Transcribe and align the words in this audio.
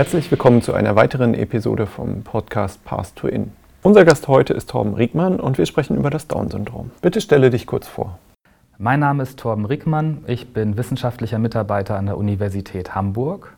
Herzlich 0.00 0.30
willkommen 0.30 0.62
zu 0.62 0.72
einer 0.72 0.96
weiteren 0.96 1.34
Episode 1.34 1.86
vom 1.86 2.22
Podcast 2.22 2.82
Path 2.86 3.14
to 3.16 3.28
In. 3.28 3.52
Unser 3.82 4.06
Gast 4.06 4.28
heute 4.28 4.54
ist 4.54 4.70
Torben 4.70 4.94
Riegmann 4.94 5.38
und 5.38 5.58
wir 5.58 5.66
sprechen 5.66 5.94
über 5.94 6.08
das 6.08 6.26
Down-Syndrom. 6.26 6.90
Bitte 7.02 7.20
stelle 7.20 7.50
dich 7.50 7.66
kurz 7.66 7.86
vor. 7.86 8.18
Mein 8.78 9.00
Name 9.00 9.22
ist 9.22 9.38
Torben 9.38 9.66
Riegmann. 9.66 10.24
Ich 10.26 10.54
bin 10.54 10.78
wissenschaftlicher 10.78 11.38
Mitarbeiter 11.38 11.98
an 11.98 12.06
der 12.06 12.16
Universität 12.16 12.94
Hamburg 12.94 13.54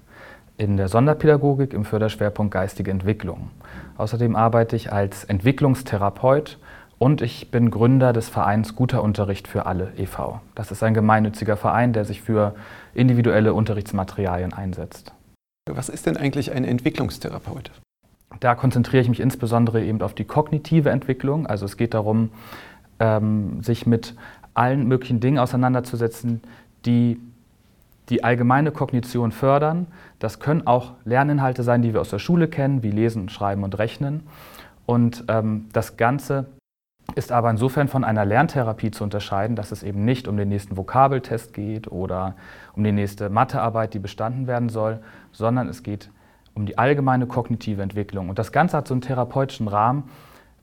in 0.57 0.77
der 0.77 0.89
Sonderpädagogik 0.89 1.73
im 1.73 1.85
Förderschwerpunkt 1.85 2.53
geistige 2.53 2.91
Entwicklung. 2.91 3.51
Außerdem 3.97 4.35
arbeite 4.35 4.75
ich 4.75 4.93
als 4.93 5.23
Entwicklungstherapeut 5.23 6.59
und 6.99 7.23
ich 7.23 7.53
bin 7.53 7.71
Gründer 7.71 8.13
des 8.13 8.29
Vereins 8.29 8.75
Guter 8.75 9.05
Unterricht 9.05 9.47
für 9.47 9.67
alle 9.67 9.93
e.V. 9.97 10.41
Das 10.57 10.73
ist 10.73 10.83
ein 10.83 10.93
gemeinnütziger 10.93 11.57
Verein, 11.57 11.93
der 11.93 12.05
sich 12.05 12.21
für 12.21 12.57
individuelle 12.95 13.55
Unterrichtsmaterialien 13.55 14.53
einsetzt. 14.53 15.13
Was 15.71 15.89
ist 15.89 16.07
denn 16.07 16.17
eigentlich 16.17 16.53
ein 16.53 16.65
Entwicklungstherapeut? 16.65 17.71
Da 18.41 18.55
konzentriere 18.55 19.03
ich 19.03 19.09
mich 19.09 19.21
insbesondere 19.21 19.85
eben 19.85 20.03
auf 20.03 20.15
die 20.15 20.25
kognitive 20.25 20.91
Entwicklung. 20.91 21.47
Also 21.47 21.67
es 21.67 21.77
geht 21.77 21.95
darum, 21.95 22.31
ähm, 22.99 23.63
sich 23.63 23.87
mit 23.87 24.15
allen 24.55 24.89
möglichen 24.89 25.21
Dingen 25.21 25.39
auseinanderzusetzen, 25.39 26.43
die 26.85 27.21
die 28.09 28.25
allgemeine 28.25 28.73
Kognition 28.73 29.31
fördern. 29.31 29.87
Das 30.19 30.41
können 30.41 30.67
auch 30.67 30.95
Lerninhalte 31.05 31.63
sein, 31.63 31.83
die 31.83 31.95
wir 31.95 32.01
aus 32.01 32.11
der 32.11 32.19
Schule 32.19 32.49
kennen, 32.49 32.83
wie 32.83 32.91
Lesen, 32.91 33.29
Schreiben 33.29 33.63
und 33.63 33.79
Rechnen. 33.79 34.25
Und 34.87 35.25
ähm, 35.29 35.69
das 35.73 35.97
Ganze 35.97 36.47
ist 37.15 37.33
aber 37.33 37.51
insofern 37.51 37.89
von 37.89 38.05
einer 38.05 38.25
Lerntherapie 38.25 38.91
zu 38.91 39.05
unterscheiden, 39.05 39.57
dass 39.57 39.73
es 39.73 39.83
eben 39.83 40.05
nicht 40.05 40.29
um 40.29 40.37
den 40.37 40.49
nächsten 40.49 40.77
Vokabeltest 40.77 41.53
geht 41.53 41.91
oder 41.91 42.35
um 42.75 42.85
die 42.85 42.93
nächste 42.93 43.31
Mathearbeit, 43.31 43.95
die 43.95 43.99
bestanden 43.99 44.47
werden 44.47 44.69
soll, 44.69 45.01
sondern 45.33 45.69
es 45.69 45.83
geht 45.83 46.11
um 46.55 46.67
die 46.67 46.79
allgemeine 46.79 47.27
kognitive 47.27 47.83
Entwicklung. 47.83 48.29
Und 48.29 48.39
das 48.39 48.53
Ganze 48.53 48.77
hat 48.77 48.89
so 48.89 48.95
einen 48.95 49.01
therapeutischen 49.01 49.69
Rahmen, 49.69 50.05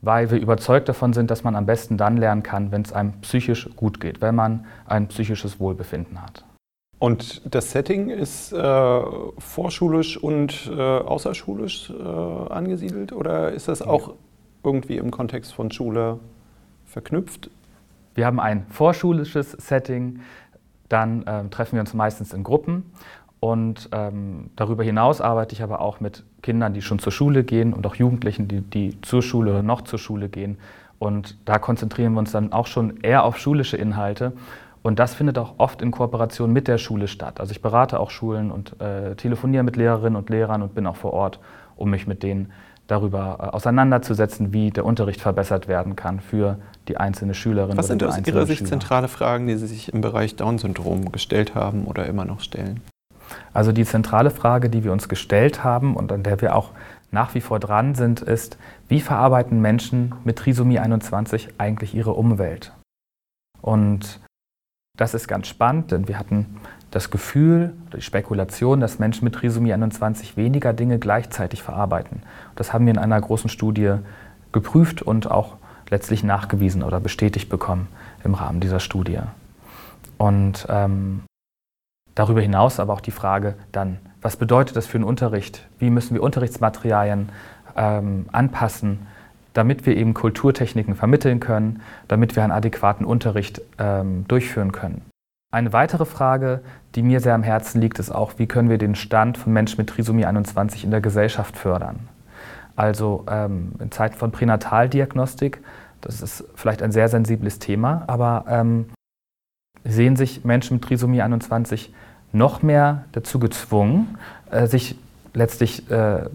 weil 0.02 0.30
wir 0.30 0.38
überzeugt 0.38 0.88
davon 0.88 1.12
sind, 1.12 1.30
dass 1.30 1.44
man 1.44 1.56
am 1.56 1.66
besten 1.66 1.96
dann 1.96 2.16
lernen 2.16 2.42
kann, 2.42 2.72
wenn 2.72 2.82
es 2.82 2.92
einem 2.92 3.20
psychisch 3.20 3.68
gut 3.76 4.00
geht, 4.00 4.20
wenn 4.20 4.34
man 4.34 4.66
ein 4.86 5.08
psychisches 5.08 5.60
Wohlbefinden 5.60 6.22
hat. 6.22 6.44
Und 6.98 7.54
das 7.54 7.72
Setting 7.72 8.10
ist 8.10 8.52
äh, 8.52 9.02
vorschulisch 9.38 10.18
und 10.18 10.70
äh, 10.70 10.80
außerschulisch 10.80 11.90
äh, 11.90 12.52
angesiedelt 12.52 13.12
oder 13.12 13.52
ist 13.52 13.68
das 13.68 13.80
auch 13.80 14.14
irgendwie 14.62 14.98
im 14.98 15.10
Kontext 15.10 15.54
von 15.54 15.70
Schule 15.70 16.18
verknüpft? 16.90 17.50
Wir 18.14 18.26
haben 18.26 18.40
ein 18.40 18.66
vorschulisches 18.68 19.52
Setting, 19.52 20.20
dann 20.88 21.24
ähm, 21.26 21.50
treffen 21.50 21.74
wir 21.76 21.80
uns 21.80 21.94
meistens 21.94 22.32
in 22.32 22.42
Gruppen 22.42 22.84
und 23.40 23.88
ähm, 23.92 24.50
darüber 24.56 24.84
hinaus 24.84 25.20
arbeite 25.20 25.54
ich 25.54 25.62
aber 25.62 25.80
auch 25.80 26.00
mit 26.00 26.24
Kindern, 26.42 26.74
die 26.74 26.82
schon 26.82 26.98
zur 26.98 27.12
Schule 27.12 27.42
gehen 27.42 27.72
und 27.72 27.86
auch 27.86 27.94
Jugendlichen, 27.94 28.48
die, 28.48 28.60
die 28.60 29.00
zur 29.00 29.22
Schule 29.22 29.52
oder 29.52 29.62
noch 29.62 29.82
zur 29.82 29.98
Schule 29.98 30.28
gehen. 30.28 30.58
Und 30.98 31.38
da 31.46 31.58
konzentrieren 31.58 32.12
wir 32.12 32.18
uns 32.18 32.32
dann 32.32 32.52
auch 32.52 32.66
schon 32.66 32.98
eher 33.00 33.24
auf 33.24 33.38
schulische 33.38 33.78
Inhalte. 33.78 34.32
Und 34.82 34.98
das 34.98 35.14
findet 35.14 35.38
auch 35.38 35.54
oft 35.56 35.80
in 35.80 35.90
Kooperation 35.90 36.52
mit 36.52 36.68
der 36.68 36.76
Schule 36.76 37.08
statt. 37.08 37.40
Also 37.40 37.52
ich 37.52 37.62
berate 37.62 38.00
auch 38.00 38.10
Schulen 38.10 38.50
und 38.50 38.78
äh, 38.80 39.14
telefoniere 39.14 39.62
mit 39.62 39.76
Lehrerinnen 39.76 40.16
und 40.16 40.28
Lehrern 40.28 40.62
und 40.62 40.74
bin 40.74 40.86
auch 40.86 40.96
vor 40.96 41.14
Ort, 41.14 41.40
um 41.80 41.90
mich 41.90 42.06
mit 42.06 42.22
denen 42.22 42.52
darüber 42.86 43.38
äh, 43.40 43.42
auseinanderzusetzen, 43.56 44.52
wie 44.52 44.70
der 44.70 44.84
Unterricht 44.84 45.20
verbessert 45.20 45.68
werden 45.68 45.96
kann 45.96 46.20
für 46.20 46.58
die 46.88 46.96
einzelne 46.96 47.34
Schülerin. 47.34 47.76
Was 47.76 47.86
sind 47.86 48.02
aus 48.02 48.18
Ihrer 48.18 48.46
Sicht 48.46 48.66
zentrale 48.66 49.08
Fragen, 49.08 49.46
die 49.46 49.56
Sie 49.56 49.66
sich 49.66 49.92
im 49.92 50.00
Bereich 50.00 50.36
Down-Syndrom 50.36 51.12
gestellt 51.12 51.54
haben 51.54 51.86
oder 51.86 52.06
immer 52.06 52.24
noch 52.24 52.40
stellen? 52.40 52.80
Also 53.52 53.70
die 53.72 53.84
zentrale 53.84 54.30
Frage, 54.30 54.70
die 54.70 54.82
wir 54.82 54.92
uns 54.92 55.08
gestellt 55.08 55.62
haben 55.62 55.94
und 55.94 56.10
an 56.10 56.22
der 56.22 56.40
wir 56.40 56.56
auch 56.56 56.70
nach 57.12 57.34
wie 57.34 57.40
vor 57.40 57.58
dran 57.60 57.94
sind, 57.94 58.20
ist, 58.20 58.58
wie 58.88 59.00
verarbeiten 59.00 59.60
Menschen 59.60 60.14
mit 60.24 60.36
Trisomie 60.36 60.78
21 60.78 61.48
eigentlich 61.58 61.94
ihre 61.94 62.12
Umwelt? 62.12 62.72
Und 63.60 64.20
das 64.96 65.14
ist 65.14 65.28
ganz 65.28 65.46
spannend, 65.46 65.92
denn 65.92 66.08
wir 66.08 66.18
hatten 66.18 66.60
das 66.90 67.10
Gefühl, 67.10 67.72
die 67.96 68.02
Spekulation, 68.02 68.80
dass 68.80 68.98
Menschen 68.98 69.24
mit 69.24 69.34
Trisomie 69.34 69.72
21 69.72 70.36
weniger 70.36 70.72
Dinge 70.72 70.98
gleichzeitig 70.98 71.62
verarbeiten. 71.62 72.22
Das 72.56 72.72
haben 72.72 72.86
wir 72.86 72.92
in 72.92 72.98
einer 72.98 73.20
großen 73.20 73.48
Studie 73.50 73.94
geprüft 74.52 75.02
und 75.02 75.30
auch 75.30 75.56
letztlich 75.88 76.24
nachgewiesen 76.24 76.82
oder 76.82 77.00
bestätigt 77.00 77.48
bekommen 77.48 77.88
im 78.24 78.34
Rahmen 78.34 78.60
dieser 78.60 78.80
Studie. 78.80 79.20
Und 80.18 80.66
ähm, 80.68 81.22
Darüber 82.14 82.40
hinaus 82.40 82.80
aber 82.80 82.92
auch 82.92 83.00
die 83.00 83.12
Frage 83.12 83.54
dann, 83.72 83.98
was 84.20 84.36
bedeutet 84.36 84.76
das 84.76 84.86
für 84.86 84.98
den 84.98 85.04
Unterricht? 85.04 85.66
Wie 85.78 85.90
müssen 85.90 86.14
wir 86.14 86.22
Unterrichtsmaterialien 86.22 87.30
ähm, 87.76 88.26
anpassen, 88.32 89.06
damit 89.54 89.86
wir 89.86 89.96
eben 89.96 90.12
Kulturtechniken 90.12 90.94
vermitteln 90.96 91.40
können, 91.40 91.80
damit 92.08 92.36
wir 92.36 92.42
einen 92.42 92.52
adäquaten 92.52 93.06
Unterricht 93.06 93.62
ähm, 93.78 94.26
durchführen 94.28 94.72
können? 94.72 95.02
Eine 95.52 95.72
weitere 95.72 96.04
Frage, 96.04 96.60
die 96.94 97.02
mir 97.02 97.20
sehr 97.20 97.34
am 97.34 97.42
Herzen 97.42 97.80
liegt, 97.80 97.98
ist 97.98 98.10
auch, 98.10 98.34
wie 98.36 98.46
können 98.46 98.70
wir 98.70 98.78
den 98.78 98.94
Stand 98.94 99.36
von 99.36 99.52
Menschen 99.52 99.78
mit 99.78 99.88
Trisomie 99.88 100.24
21 100.24 100.84
in 100.84 100.92
der 100.92 101.00
Gesellschaft 101.00 101.56
fördern? 101.56 102.08
Also 102.76 103.24
ähm, 103.28 103.72
in 103.80 103.90
Zeiten 103.90 104.16
von 104.16 104.30
Pränataldiagnostik, 104.30 105.60
das 106.02 106.22
ist 106.22 106.44
vielleicht 106.54 106.82
ein 106.82 106.92
sehr 106.92 107.08
sensibles 107.08 107.58
Thema, 107.58 108.04
aber 108.06 108.44
ähm, 108.48 108.86
sehen 109.84 110.14
sich 110.14 110.44
Menschen 110.44 110.74
mit 110.74 110.84
Trisomie 110.84 111.20
21 111.20 111.92
noch 112.32 112.62
mehr 112.62 113.06
dazu 113.10 113.40
gezwungen, 113.40 114.18
äh, 114.52 114.68
sich 114.68 114.96
letztlich 115.34 115.90
äh, 115.90 116.26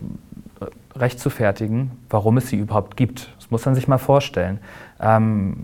rechtfertigen, 0.94 1.92
warum 2.10 2.38
es 2.38 2.50
sie 2.50 2.58
überhaupt 2.58 2.98
gibt. 2.98 3.34
Das 3.38 3.50
muss 3.50 3.66
man 3.66 3.76
sich 3.76 3.88
mal 3.88 3.98
vorstellen. 3.98 4.60
Ähm, 5.00 5.56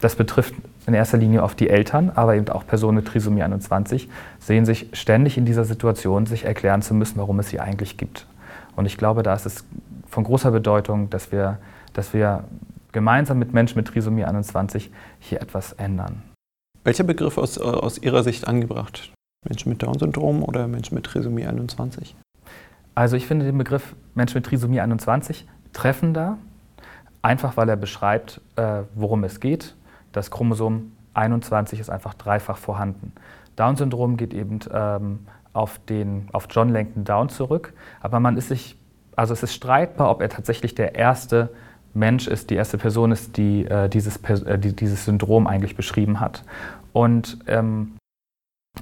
das 0.00 0.14
betrifft 0.14 0.54
in 0.90 0.94
erster 0.94 1.18
Linie 1.18 1.42
oft 1.44 1.58
die 1.60 1.70
Eltern, 1.70 2.10
aber 2.10 2.34
eben 2.34 2.48
auch 2.48 2.66
Personen 2.66 2.96
mit 2.96 3.06
Trisomie 3.06 3.42
21 3.42 4.08
sehen 4.40 4.64
sich 4.64 4.88
ständig 4.92 5.38
in 5.38 5.44
dieser 5.44 5.64
Situation, 5.64 6.26
sich 6.26 6.44
erklären 6.44 6.82
zu 6.82 6.94
müssen, 6.94 7.18
warum 7.18 7.38
es 7.38 7.48
sie 7.48 7.60
eigentlich 7.60 7.96
gibt. 7.96 8.26
Und 8.74 8.86
ich 8.86 8.96
glaube, 8.96 9.22
da 9.22 9.34
ist 9.34 9.46
es 9.46 9.64
von 10.08 10.24
großer 10.24 10.50
Bedeutung, 10.50 11.08
dass 11.08 11.30
wir, 11.30 11.58
dass 11.92 12.12
wir 12.12 12.44
gemeinsam 12.90 13.38
mit 13.38 13.52
Menschen 13.52 13.76
mit 13.76 13.86
Trisomie 13.86 14.24
21 14.24 14.90
hier 15.20 15.40
etwas 15.40 15.72
ändern. 15.74 16.22
Welcher 16.82 17.04
Begriff 17.04 17.38
aus, 17.38 17.56
aus 17.58 17.98
Ihrer 17.98 18.24
Sicht 18.24 18.48
angebracht? 18.48 19.12
Menschen 19.48 19.68
mit 19.68 19.82
Down-Syndrom 19.82 20.42
oder 20.42 20.66
Menschen 20.66 20.96
mit 20.96 21.04
Trisomie 21.04 21.46
21? 21.46 22.16
Also 22.96 23.16
ich 23.16 23.26
finde 23.26 23.46
den 23.46 23.58
Begriff 23.58 23.94
Mensch 24.16 24.34
mit 24.34 24.44
Trisomie 24.44 24.80
21 24.80 25.46
treffender, 25.72 26.36
einfach 27.22 27.56
weil 27.56 27.68
er 27.68 27.76
beschreibt, 27.76 28.40
äh, 28.56 28.82
worum 28.96 29.22
es 29.22 29.38
geht. 29.38 29.76
Das 30.12 30.30
Chromosom 30.30 30.92
21 31.14 31.80
ist 31.80 31.90
einfach 31.90 32.14
dreifach 32.14 32.56
vorhanden. 32.56 33.12
Down-Syndrom 33.56 34.16
geht 34.16 34.32
eben 34.32 34.60
ähm, 34.72 35.20
auf, 35.52 35.78
den, 35.88 36.28
auf 36.32 36.48
John 36.50 36.68
Langton 36.68 37.04
Down 37.04 37.28
zurück, 37.28 37.72
aber 38.00 38.20
man 38.20 38.36
ist 38.36 38.48
sich, 38.48 38.78
also 39.16 39.32
es 39.32 39.42
ist 39.42 39.54
streitbar, 39.54 40.10
ob 40.10 40.22
er 40.22 40.28
tatsächlich 40.28 40.74
der 40.74 40.94
erste 40.94 41.50
Mensch 41.92 42.28
ist, 42.28 42.50
die 42.50 42.54
erste 42.54 42.78
Person 42.78 43.12
ist, 43.12 43.36
die, 43.36 43.66
äh, 43.66 43.88
dieses, 43.88 44.16
äh, 44.18 44.58
die 44.58 44.74
dieses 44.74 45.04
Syndrom 45.04 45.46
eigentlich 45.46 45.76
beschrieben 45.76 46.20
hat. 46.20 46.44
Und 46.92 47.38
ähm, 47.46 47.96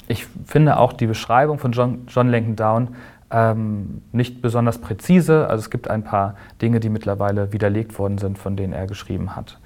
ich 0.07 0.27
finde 0.45 0.79
auch 0.79 0.93
die 0.93 1.07
Beschreibung 1.07 1.59
von 1.59 1.73
John, 1.73 2.07
John 2.09 2.29
Langton 2.29 2.57
Down 2.57 2.89
ähm, 3.31 4.03
nicht 4.13 4.43
besonders 4.43 4.79
präzise. 4.79 5.49
Also 5.49 5.61
es 5.61 5.71
gibt 5.71 5.89
ein 5.89 6.05
paar 6.05 6.35
Dinge, 6.61 6.81
die 6.81 6.89
mittlerweile 6.89 7.53
widerlegt 7.53 7.99
worden 7.99 8.19
sind, 8.19 8.39
von 8.39 8.57
denen 8.57 8.73
er 8.73 8.87
geschrieben 8.87 9.37
hat. 9.37 9.59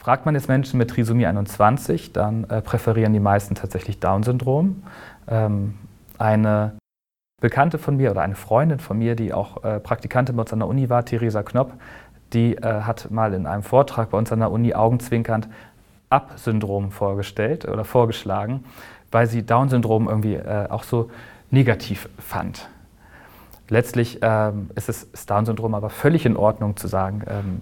Fragt 0.00 0.24
man 0.24 0.34
jetzt 0.34 0.48
Menschen 0.48 0.78
mit 0.78 0.88
Trisomie 0.88 1.26
21, 1.26 2.14
dann 2.14 2.44
äh, 2.44 2.62
präferieren 2.62 3.12
die 3.12 3.20
meisten 3.20 3.54
tatsächlich 3.54 4.00
Down-Syndrom. 4.00 4.82
Ähm, 5.28 5.74
eine 6.16 6.72
Bekannte 7.42 7.76
von 7.76 7.98
mir 7.98 8.10
oder 8.10 8.22
eine 8.22 8.34
Freundin 8.34 8.78
von 8.78 8.98
mir, 8.98 9.14
die 9.14 9.34
auch 9.34 9.62
äh, 9.62 9.78
Praktikantin 9.78 10.36
bei 10.36 10.40
uns 10.40 10.54
an 10.54 10.60
der 10.60 10.68
Uni 10.68 10.88
war, 10.88 11.04
Theresa 11.04 11.42
Knopp, 11.42 11.74
die 12.32 12.56
äh, 12.56 12.80
hat 12.80 13.10
mal 13.10 13.34
in 13.34 13.46
einem 13.46 13.62
Vortrag 13.62 14.08
bei 14.08 14.16
uns 14.16 14.32
an 14.32 14.38
der 14.38 14.50
Uni 14.50 14.72
augenzwinkernd 14.72 15.50
Up-Syndrom 16.08 16.92
vorgestellt 16.92 17.68
oder 17.68 17.84
vorgeschlagen, 17.84 18.64
weil 19.10 19.26
sie 19.26 19.44
Down-Syndrom 19.44 20.08
irgendwie 20.08 20.36
äh, 20.36 20.66
auch 20.70 20.84
so 20.84 21.10
negativ 21.50 22.08
fand. 22.18 22.70
Letztlich 23.68 24.20
ähm, 24.22 24.70
ist 24.76 24.88
es 24.88 25.26
Down-Syndrom 25.26 25.74
aber 25.74 25.90
völlig 25.90 26.24
in 26.24 26.38
Ordnung 26.38 26.78
zu 26.78 26.88
sagen, 26.88 27.22
ähm, 27.28 27.60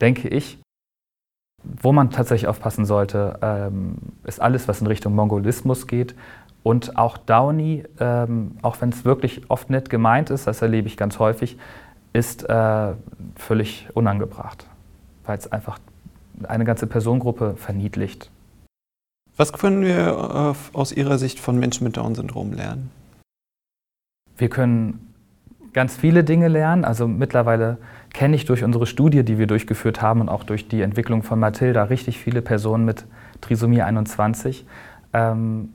denke 0.00 0.28
ich. 0.28 0.63
Wo 1.64 1.92
man 1.92 2.10
tatsächlich 2.10 2.48
aufpassen 2.48 2.84
sollte, 2.84 3.38
ähm, 3.42 3.96
ist 4.24 4.40
alles, 4.40 4.68
was 4.68 4.80
in 4.80 4.86
Richtung 4.86 5.14
Mongolismus 5.14 5.86
geht. 5.86 6.14
Und 6.62 6.96
auch 6.96 7.18
Downy, 7.18 7.84
ähm, 8.00 8.56
auch 8.62 8.80
wenn 8.80 8.90
es 8.90 9.04
wirklich 9.04 9.50
oft 9.50 9.70
nett 9.70 9.90
gemeint 9.90 10.30
ist, 10.30 10.46
das 10.46 10.62
erlebe 10.62 10.88
ich 10.88 10.96
ganz 10.96 11.18
häufig, 11.18 11.58
ist 12.12 12.48
äh, 12.48 12.92
völlig 13.36 13.88
unangebracht, 13.94 14.66
weil 15.24 15.36
es 15.36 15.50
einfach 15.50 15.78
eine 16.42 16.64
ganze 16.64 16.86
Personengruppe 16.86 17.54
verniedlicht. 17.56 18.30
Was 19.36 19.52
können 19.52 19.82
wir 19.82 20.54
äh, 20.74 20.76
aus 20.76 20.92
Ihrer 20.92 21.18
Sicht 21.18 21.40
von 21.40 21.58
Menschen 21.58 21.84
mit 21.84 21.96
Down-Syndrom 21.96 22.52
lernen? 22.52 22.90
Wir 24.36 24.48
können 24.48 25.13
ganz 25.74 25.96
viele 25.96 26.24
Dinge 26.24 26.48
lernen. 26.48 26.84
Also 26.84 27.06
mittlerweile 27.06 27.78
kenne 28.12 28.36
ich 28.36 28.46
durch 28.46 28.64
unsere 28.64 28.86
Studie, 28.86 29.24
die 29.24 29.38
wir 29.38 29.46
durchgeführt 29.46 30.00
haben 30.00 30.22
und 30.22 30.28
auch 30.28 30.44
durch 30.44 30.68
die 30.68 30.80
Entwicklung 30.80 31.22
von 31.22 31.38
Mathilda, 31.38 31.84
richtig 31.84 32.18
viele 32.18 32.40
Personen 32.40 32.84
mit 32.84 33.04
Trisomie 33.40 33.82
21. 33.82 34.66
Ähm, 35.12 35.74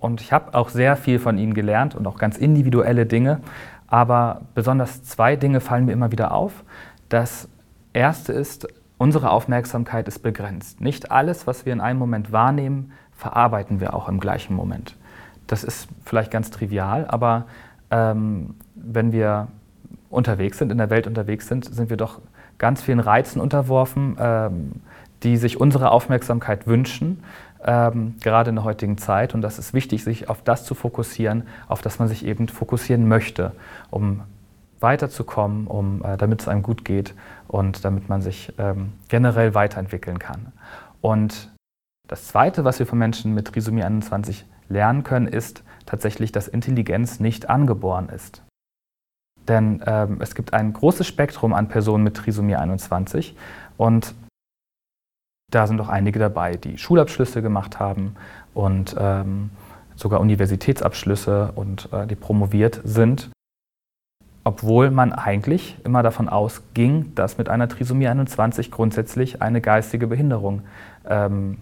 und 0.00 0.20
ich 0.20 0.32
habe 0.32 0.54
auch 0.54 0.70
sehr 0.70 0.96
viel 0.96 1.18
von 1.18 1.38
ihnen 1.38 1.54
gelernt 1.54 1.94
und 1.94 2.06
auch 2.06 2.18
ganz 2.18 2.38
individuelle 2.38 3.06
Dinge. 3.06 3.40
Aber 3.86 4.42
besonders 4.54 5.04
zwei 5.04 5.36
Dinge 5.36 5.60
fallen 5.60 5.84
mir 5.84 5.92
immer 5.92 6.10
wieder 6.10 6.32
auf. 6.32 6.64
Das 7.08 7.48
erste 7.92 8.32
ist, 8.32 8.66
unsere 8.98 9.30
Aufmerksamkeit 9.30 10.08
ist 10.08 10.20
begrenzt. 10.20 10.80
Nicht 10.80 11.10
alles, 11.10 11.46
was 11.46 11.66
wir 11.66 11.72
in 11.72 11.80
einem 11.80 11.98
Moment 11.98 12.32
wahrnehmen, 12.32 12.92
verarbeiten 13.12 13.80
wir 13.80 13.94
auch 13.94 14.08
im 14.08 14.18
gleichen 14.18 14.54
Moment. 14.54 14.96
Das 15.46 15.62
ist 15.62 15.88
vielleicht 16.04 16.30
ganz 16.30 16.50
trivial, 16.50 17.06
aber 17.06 17.46
ähm, 17.90 18.54
wenn 18.74 19.12
wir 19.12 19.48
unterwegs 20.10 20.58
sind, 20.58 20.70
in 20.70 20.78
der 20.78 20.90
Welt 20.90 21.06
unterwegs 21.06 21.48
sind, 21.48 21.64
sind 21.64 21.90
wir 21.90 21.96
doch 21.96 22.20
ganz 22.58 22.82
vielen 22.82 23.00
Reizen 23.00 23.40
unterworfen, 23.40 24.16
ähm, 24.18 24.72
die 25.22 25.36
sich 25.36 25.60
unsere 25.60 25.90
Aufmerksamkeit 25.90 26.66
wünschen, 26.66 27.22
ähm, 27.64 28.14
gerade 28.22 28.50
in 28.50 28.56
der 28.56 28.64
heutigen 28.64 28.98
Zeit. 28.98 29.34
Und 29.34 29.42
das 29.42 29.58
ist 29.58 29.74
wichtig, 29.74 30.04
sich 30.04 30.28
auf 30.28 30.42
das 30.42 30.64
zu 30.64 30.74
fokussieren, 30.74 31.44
auf 31.68 31.82
das 31.82 31.98
man 31.98 32.08
sich 32.08 32.24
eben 32.24 32.48
fokussieren 32.48 33.08
möchte, 33.08 33.52
um 33.90 34.22
weiterzukommen, 34.80 35.66
um, 35.66 36.04
äh, 36.04 36.16
damit 36.16 36.42
es 36.42 36.48
einem 36.48 36.62
gut 36.62 36.84
geht 36.84 37.14
und 37.48 37.84
damit 37.84 38.08
man 38.08 38.20
sich 38.20 38.52
ähm, 38.58 38.92
generell 39.08 39.54
weiterentwickeln 39.54 40.18
kann. 40.18 40.52
Und 41.00 41.50
das 42.08 42.26
Zweite, 42.28 42.64
was 42.64 42.78
wir 42.78 42.86
von 42.86 42.98
Menschen 42.98 43.34
mit 43.34 43.48
Trisomie 43.48 43.82
21 43.82 44.44
lernen 44.68 45.02
können, 45.02 45.26
ist 45.26 45.64
tatsächlich, 45.86 46.32
dass 46.32 46.48
Intelligenz 46.48 47.20
nicht 47.20 47.48
angeboren 47.48 48.08
ist. 48.08 48.42
Denn 49.48 49.82
ähm, 49.86 50.18
es 50.20 50.34
gibt 50.34 50.52
ein 50.52 50.72
großes 50.72 51.06
Spektrum 51.06 51.54
an 51.54 51.68
Personen 51.68 52.04
mit 52.04 52.16
Trisomie 52.16 52.56
21 52.56 53.36
und 53.76 54.14
da 55.50 55.66
sind 55.68 55.80
auch 55.80 55.88
einige 55.88 56.18
dabei, 56.18 56.56
die 56.56 56.76
Schulabschlüsse 56.76 57.40
gemacht 57.40 57.78
haben 57.78 58.16
und 58.52 58.96
ähm, 58.98 59.50
sogar 59.94 60.20
Universitätsabschlüsse 60.20 61.52
und 61.54 61.88
äh, 61.92 62.06
die 62.06 62.16
promoviert 62.16 62.80
sind, 62.84 63.30
obwohl 64.42 64.90
man 64.90 65.12
eigentlich 65.12 65.76
immer 65.84 66.02
davon 66.02 66.28
ausging, 66.28 67.14
dass 67.14 67.38
mit 67.38 67.48
einer 67.48 67.68
Trisomie 67.68 68.08
21 68.08 68.70
grundsätzlich 68.70 69.40
eine 69.40 69.60
geistige 69.60 70.08
Behinderung 70.08 70.62
ähm, 71.08 71.58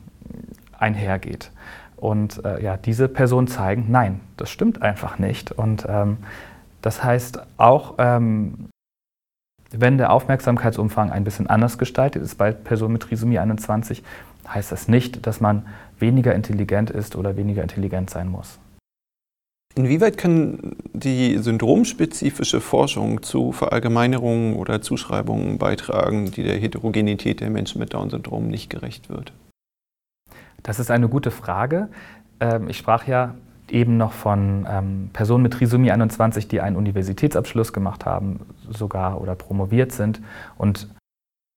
einhergeht. 0.78 1.50
Und 2.04 2.44
äh, 2.44 2.62
ja, 2.62 2.76
diese 2.76 3.08
Personen 3.08 3.46
zeigen, 3.46 3.86
nein, 3.88 4.20
das 4.36 4.50
stimmt 4.50 4.82
einfach 4.82 5.18
nicht. 5.18 5.52
Und 5.52 5.86
ähm, 5.88 6.18
das 6.82 7.02
heißt, 7.02 7.40
auch 7.56 7.94
ähm, 7.96 8.68
wenn 9.70 9.96
der 9.96 10.12
Aufmerksamkeitsumfang 10.12 11.10
ein 11.10 11.24
bisschen 11.24 11.46
anders 11.46 11.78
gestaltet 11.78 12.22
ist 12.22 12.34
bei 12.36 12.52
Personen 12.52 12.92
mit 12.92 13.04
Trisomie 13.04 13.38
21, 13.38 14.02
heißt 14.46 14.70
das 14.70 14.86
nicht, 14.86 15.26
dass 15.26 15.40
man 15.40 15.64
weniger 15.98 16.34
intelligent 16.34 16.90
ist 16.90 17.16
oder 17.16 17.38
weniger 17.38 17.62
intelligent 17.62 18.10
sein 18.10 18.28
muss. 18.28 18.58
Inwieweit 19.74 20.18
kann 20.18 20.76
die 20.92 21.38
syndromspezifische 21.38 22.60
Forschung 22.60 23.22
zu 23.22 23.52
Verallgemeinerungen 23.52 24.56
oder 24.56 24.82
Zuschreibungen 24.82 25.56
beitragen, 25.56 26.30
die 26.30 26.42
der 26.42 26.58
Heterogenität 26.58 27.40
der 27.40 27.48
Menschen 27.48 27.78
mit 27.78 27.94
Down-Syndrom 27.94 28.48
nicht 28.48 28.68
gerecht 28.68 29.08
wird? 29.08 29.32
Das 30.64 30.80
ist 30.80 30.90
eine 30.90 31.08
gute 31.08 31.30
Frage. 31.30 31.88
Ähm, 32.40 32.68
ich 32.68 32.78
sprach 32.78 33.06
ja 33.06 33.34
eben 33.68 33.96
noch 33.96 34.12
von 34.12 34.66
ähm, 34.68 35.10
Personen 35.12 35.42
mit 35.42 35.52
Trisomie 35.52 35.92
21, 35.92 36.48
die 36.48 36.60
einen 36.60 36.76
Universitätsabschluss 36.76 37.72
gemacht 37.72 38.04
haben, 38.04 38.40
sogar 38.70 39.20
oder 39.20 39.36
promoviert 39.36 39.92
sind. 39.92 40.20
Und 40.58 40.88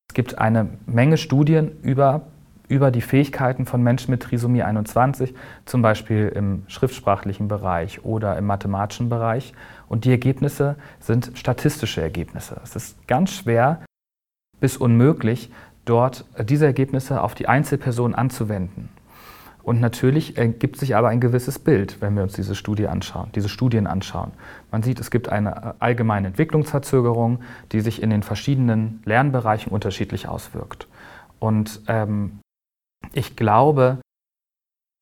es 0.10 0.14
gibt 0.14 0.38
eine 0.38 0.70
Menge 0.86 1.18
Studien 1.18 1.72
über, 1.82 2.24
über 2.68 2.92
die 2.92 3.02
Fähigkeiten 3.02 3.66
von 3.66 3.82
Menschen 3.82 4.12
mit 4.12 4.24
Trisomie 4.24 4.64
21, 4.64 5.34
zum 5.66 5.82
Beispiel 5.82 6.32
im 6.34 6.64
schriftsprachlichen 6.68 7.48
Bereich 7.48 8.04
oder 8.04 8.38
im 8.38 8.46
mathematischen 8.46 9.10
Bereich. 9.10 9.54
Und 9.88 10.06
die 10.06 10.12
Ergebnisse 10.12 10.76
sind 11.00 11.32
statistische 11.36 12.02
Ergebnisse. 12.02 12.60
Es 12.64 12.76
ist 12.76 13.08
ganz 13.08 13.32
schwer 13.32 13.82
bis 14.60 14.76
unmöglich, 14.76 15.50
dort 15.86 16.26
diese 16.44 16.66
Ergebnisse 16.66 17.22
auf 17.22 17.36
die 17.36 17.48
Einzelperson 17.48 18.16
anzuwenden. 18.16 18.90
Und 19.68 19.82
natürlich 19.82 20.38
ergibt 20.38 20.78
sich 20.78 20.96
aber 20.96 21.10
ein 21.10 21.20
gewisses 21.20 21.60
Bild, 21.60 22.00
wenn 22.00 22.16
wir 22.16 22.24
uns 22.24 22.32
diese 22.32 22.56
Studie 22.56 22.88
anschauen, 22.88 23.34
diese 23.36 23.50
Studien 23.50 23.86
anschauen. 23.86 24.32
Man 24.72 24.82
sieht, 24.82 24.98
es 24.98 25.12
gibt 25.12 25.28
eine 25.28 25.76
allgemeine 25.82 26.28
Entwicklungsverzögerung, 26.28 27.42
die 27.74 27.82
sich 27.82 28.02
in 28.02 28.10
den 28.10 28.24
verschiedenen 28.24 29.02
Lernbereichen 29.04 29.70
unterschiedlich 29.70 30.30
auswirkt. 30.30 30.88
Und 31.40 31.82
ähm, 31.90 32.40
ich 33.12 33.36
glaube, 33.36 34.00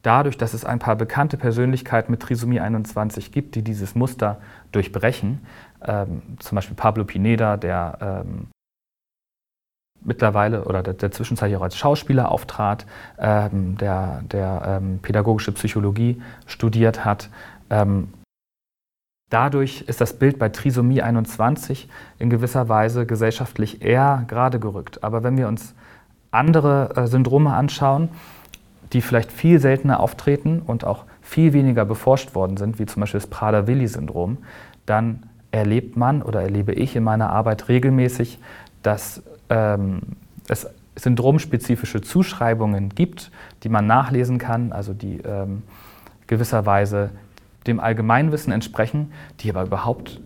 dadurch, 0.01 0.35
dass 0.35 0.55
es 0.55 0.65
ein 0.65 0.79
paar 0.79 0.95
bekannte 0.95 1.37
Persönlichkeiten 1.37 2.09
mit 2.09 2.23
Trisomie 2.23 2.59
21 2.59 3.31
gibt, 3.31 3.53
die 3.53 3.61
dieses 3.61 3.93
Muster 3.93 4.41
durchbrechen, 4.71 5.45
ähm, 5.83 6.23
zum 6.39 6.55
Beispiel 6.55 6.75
Pablo 6.75 7.03
Pineda, 7.03 7.57
der 7.57 8.23
ähm, 8.25 8.47
mittlerweile 10.05 10.65
oder 10.65 10.83
der, 10.83 10.93
der 10.93 11.11
zwischenzeitlich 11.11 11.57
auch 11.57 11.63
als 11.63 11.77
Schauspieler 11.77 12.31
auftrat, 12.31 12.85
ähm, 13.19 13.77
der, 13.77 14.21
der 14.31 14.79
ähm, 14.81 14.99
pädagogische 15.01 15.51
Psychologie 15.51 16.21
studiert 16.45 17.03
hat. 17.03 17.29
Ähm, 17.69 18.13
dadurch 19.29 19.81
ist 19.87 20.01
das 20.01 20.13
Bild 20.13 20.39
bei 20.39 20.49
Trisomie 20.49 21.01
21 21.01 21.89
in 22.19 22.29
gewisser 22.29 22.69
Weise 22.69 23.05
gesellschaftlich 23.05 23.81
eher 23.81 24.23
gerade 24.27 24.59
gerückt. 24.59 25.03
Aber 25.03 25.23
wenn 25.23 25.37
wir 25.37 25.47
uns 25.47 25.73
andere 26.31 26.95
äh, 26.95 27.07
Syndrome 27.07 27.53
anschauen, 27.53 28.09
die 28.93 29.01
vielleicht 29.01 29.31
viel 29.31 29.59
seltener 29.59 29.99
auftreten 29.99 30.61
und 30.65 30.85
auch 30.85 31.05
viel 31.21 31.53
weniger 31.53 31.85
beforscht 31.85 32.35
worden 32.35 32.57
sind, 32.57 32.79
wie 32.79 32.85
zum 32.85 33.01
Beispiel 33.01 33.19
das 33.19 33.29
Prader-Willi-Syndrom, 33.29 34.37
dann 34.85 35.23
erlebt 35.51 35.97
man 35.97 36.21
oder 36.21 36.41
erlebe 36.41 36.73
ich 36.73 36.95
in 36.95 37.03
meiner 37.03 37.31
Arbeit 37.31 37.67
regelmäßig, 37.67 38.39
dass 38.83 39.23
ähm, 39.49 40.01
es 40.47 40.67
syndromspezifische 40.95 42.01
Zuschreibungen 42.01 42.89
gibt, 42.89 43.31
die 43.63 43.69
man 43.69 43.85
nachlesen 43.85 44.37
kann, 44.37 44.71
also 44.71 44.93
die 44.93 45.17
ähm, 45.17 45.63
gewisserweise 46.27 47.09
dem 47.67 47.79
Allgemeinwissen 47.79 48.53
entsprechen, 48.53 49.11
die 49.39 49.49
aber 49.49 49.63
überhaupt 49.63 50.21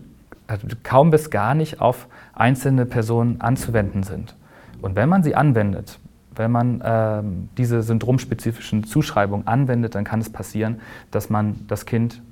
also 0.46 0.66
kaum 0.82 1.10
bis 1.10 1.30
gar 1.30 1.54
nicht 1.54 1.80
auf 1.80 2.08
einzelne 2.34 2.84
Personen 2.84 3.40
anzuwenden 3.40 4.02
sind. 4.02 4.34
Und 4.82 4.96
wenn 4.96 5.08
man 5.08 5.22
sie 5.22 5.34
anwendet, 5.34 5.98
wenn 6.34 6.50
man 6.50 6.82
ähm, 6.84 7.48
diese 7.56 7.82
syndromspezifischen 7.82 8.84
Zuschreibungen 8.84 9.46
anwendet, 9.46 9.94
dann 9.94 10.04
kann 10.04 10.20
es 10.20 10.30
passieren, 10.30 10.80
dass 11.10 11.30
man 11.30 11.66
das 11.68 11.86
Kind, 11.86 12.22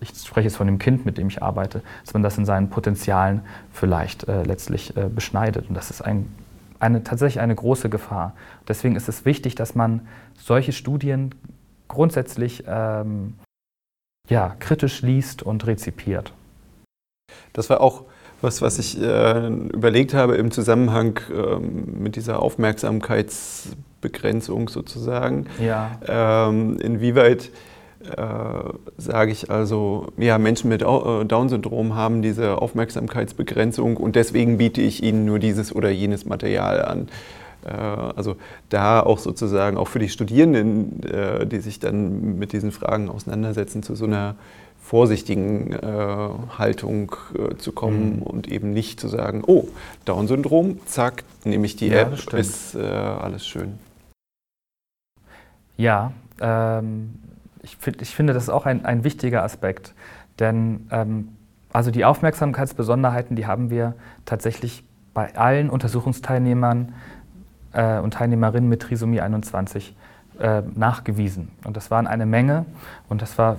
ich 0.00 0.10
spreche 0.10 0.48
jetzt 0.48 0.56
von 0.56 0.66
dem 0.66 0.78
Kind, 0.78 1.04
mit 1.04 1.18
dem 1.18 1.28
ich 1.28 1.42
arbeite, 1.42 1.82
dass 2.04 2.14
man 2.14 2.22
das 2.22 2.38
in 2.38 2.44
seinen 2.44 2.70
Potenzialen 2.70 3.42
vielleicht 3.72 4.28
äh, 4.28 4.44
letztlich 4.44 4.96
äh, 4.96 5.08
beschneidet. 5.08 5.68
Und 5.68 5.74
das 5.74 5.90
ist 5.90 6.02
ein 6.02 6.32
eine, 6.80 7.04
tatsächlich 7.04 7.40
eine 7.40 7.54
große 7.54 7.88
Gefahr. 7.88 8.34
Deswegen 8.66 8.96
ist 8.96 9.08
es 9.08 9.24
wichtig, 9.24 9.54
dass 9.54 9.76
man 9.76 10.08
solche 10.36 10.72
Studien 10.72 11.32
grundsätzlich 11.88 12.64
ähm, 12.66 13.34
ja, 14.28 14.56
kritisch 14.58 15.00
liest 15.02 15.42
und 15.42 15.66
rezipiert. 15.66 16.32
Das 17.52 17.68
war 17.70 17.80
auch 17.80 18.02
was, 18.42 18.60
was 18.62 18.78
ich 18.78 18.98
äh, 19.00 19.48
überlegt 19.48 20.14
habe 20.14 20.36
im 20.36 20.50
Zusammenhang 20.50 21.20
äh, 21.30 21.58
mit 21.58 22.16
dieser 22.16 22.40
Aufmerksamkeitsbegrenzung 22.40 24.70
sozusagen. 24.70 25.46
Ja. 25.60 25.98
Ähm, 26.06 26.78
inwieweit 26.80 27.50
sage 28.96 29.32
ich 29.32 29.50
also, 29.50 30.08
ja, 30.16 30.38
Menschen 30.38 30.70
mit 30.70 30.82
äh, 30.82 31.24
Down-Syndrom 31.24 31.94
haben 31.94 32.22
diese 32.22 32.60
Aufmerksamkeitsbegrenzung 32.60 33.98
und 33.98 34.16
deswegen 34.16 34.56
biete 34.56 34.80
ich 34.80 35.02
ihnen 35.02 35.26
nur 35.26 35.38
dieses 35.38 35.74
oder 35.74 35.90
jenes 35.90 36.24
Material 36.24 36.82
an. 36.82 37.08
Äh, 37.64 37.72
also 37.72 38.36
da 38.68 39.00
auch 39.00 39.18
sozusagen 39.18 39.76
auch 39.76 39.88
für 39.88 39.98
die 39.98 40.08
Studierenden, 40.08 41.02
äh, 41.02 41.46
die 41.46 41.60
sich 41.60 41.80
dann 41.80 42.38
mit 42.38 42.52
diesen 42.52 42.72
Fragen 42.72 43.08
auseinandersetzen, 43.08 43.82
zu 43.82 43.94
so 43.94 44.06
einer 44.06 44.34
vorsichtigen 44.80 45.72
äh, 45.72 46.28
Haltung 46.56 47.14
äh, 47.34 47.56
zu 47.56 47.72
kommen 47.72 48.16
mhm. 48.16 48.22
und 48.22 48.48
eben 48.48 48.72
nicht 48.72 48.98
zu 48.98 49.08
sagen, 49.08 49.42
oh, 49.46 49.68
Down-Syndrom, 50.04 50.80
zack, 50.86 51.24
nehme 51.44 51.66
ich 51.66 51.76
die 51.76 51.88
ja, 51.88 52.00
App, 52.00 52.34
ist 52.34 52.76
alles 52.76 53.46
schön. 53.46 53.78
Ja, 55.76 56.12
ähm, 56.40 57.14
ich, 57.62 57.76
find, 57.76 58.00
ich 58.02 58.14
finde, 58.14 58.32
das 58.32 58.44
ist 58.44 58.48
auch 58.50 58.66
ein, 58.66 58.84
ein 58.84 59.04
wichtiger 59.04 59.42
Aspekt. 59.42 59.94
Denn 60.38 60.86
ähm, 60.90 61.28
also 61.72 61.90
die 61.90 62.04
Aufmerksamkeitsbesonderheiten, 62.04 63.36
die 63.36 63.46
haben 63.46 63.70
wir 63.70 63.94
tatsächlich 64.24 64.84
bei 65.14 65.34
allen 65.36 65.70
Untersuchungsteilnehmern 65.70 66.94
äh, 67.72 67.98
und 67.98 68.14
Teilnehmerinnen 68.14 68.68
mit 68.68 68.82
Trisomie 68.82 69.20
21 69.20 69.96
äh, 70.40 70.62
nachgewiesen. 70.74 71.50
Und 71.64 71.76
das 71.76 71.90
waren 71.90 72.06
eine 72.06 72.26
Menge 72.26 72.64
und 73.08 73.22
das 73.22 73.38
war 73.38 73.58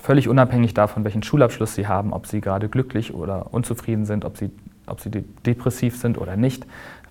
völlig 0.00 0.28
unabhängig 0.28 0.74
davon, 0.74 1.04
welchen 1.04 1.22
Schulabschluss 1.22 1.74
sie 1.74 1.86
haben, 1.86 2.12
ob 2.12 2.26
sie 2.26 2.40
gerade 2.40 2.68
glücklich 2.68 3.14
oder 3.14 3.52
unzufrieden 3.52 4.06
sind, 4.06 4.24
ob 4.24 4.36
sie, 4.36 4.50
ob 4.86 5.00
sie 5.00 5.10
depressiv 5.10 5.96
sind 5.98 6.18
oder 6.18 6.36
nicht, 6.36 6.66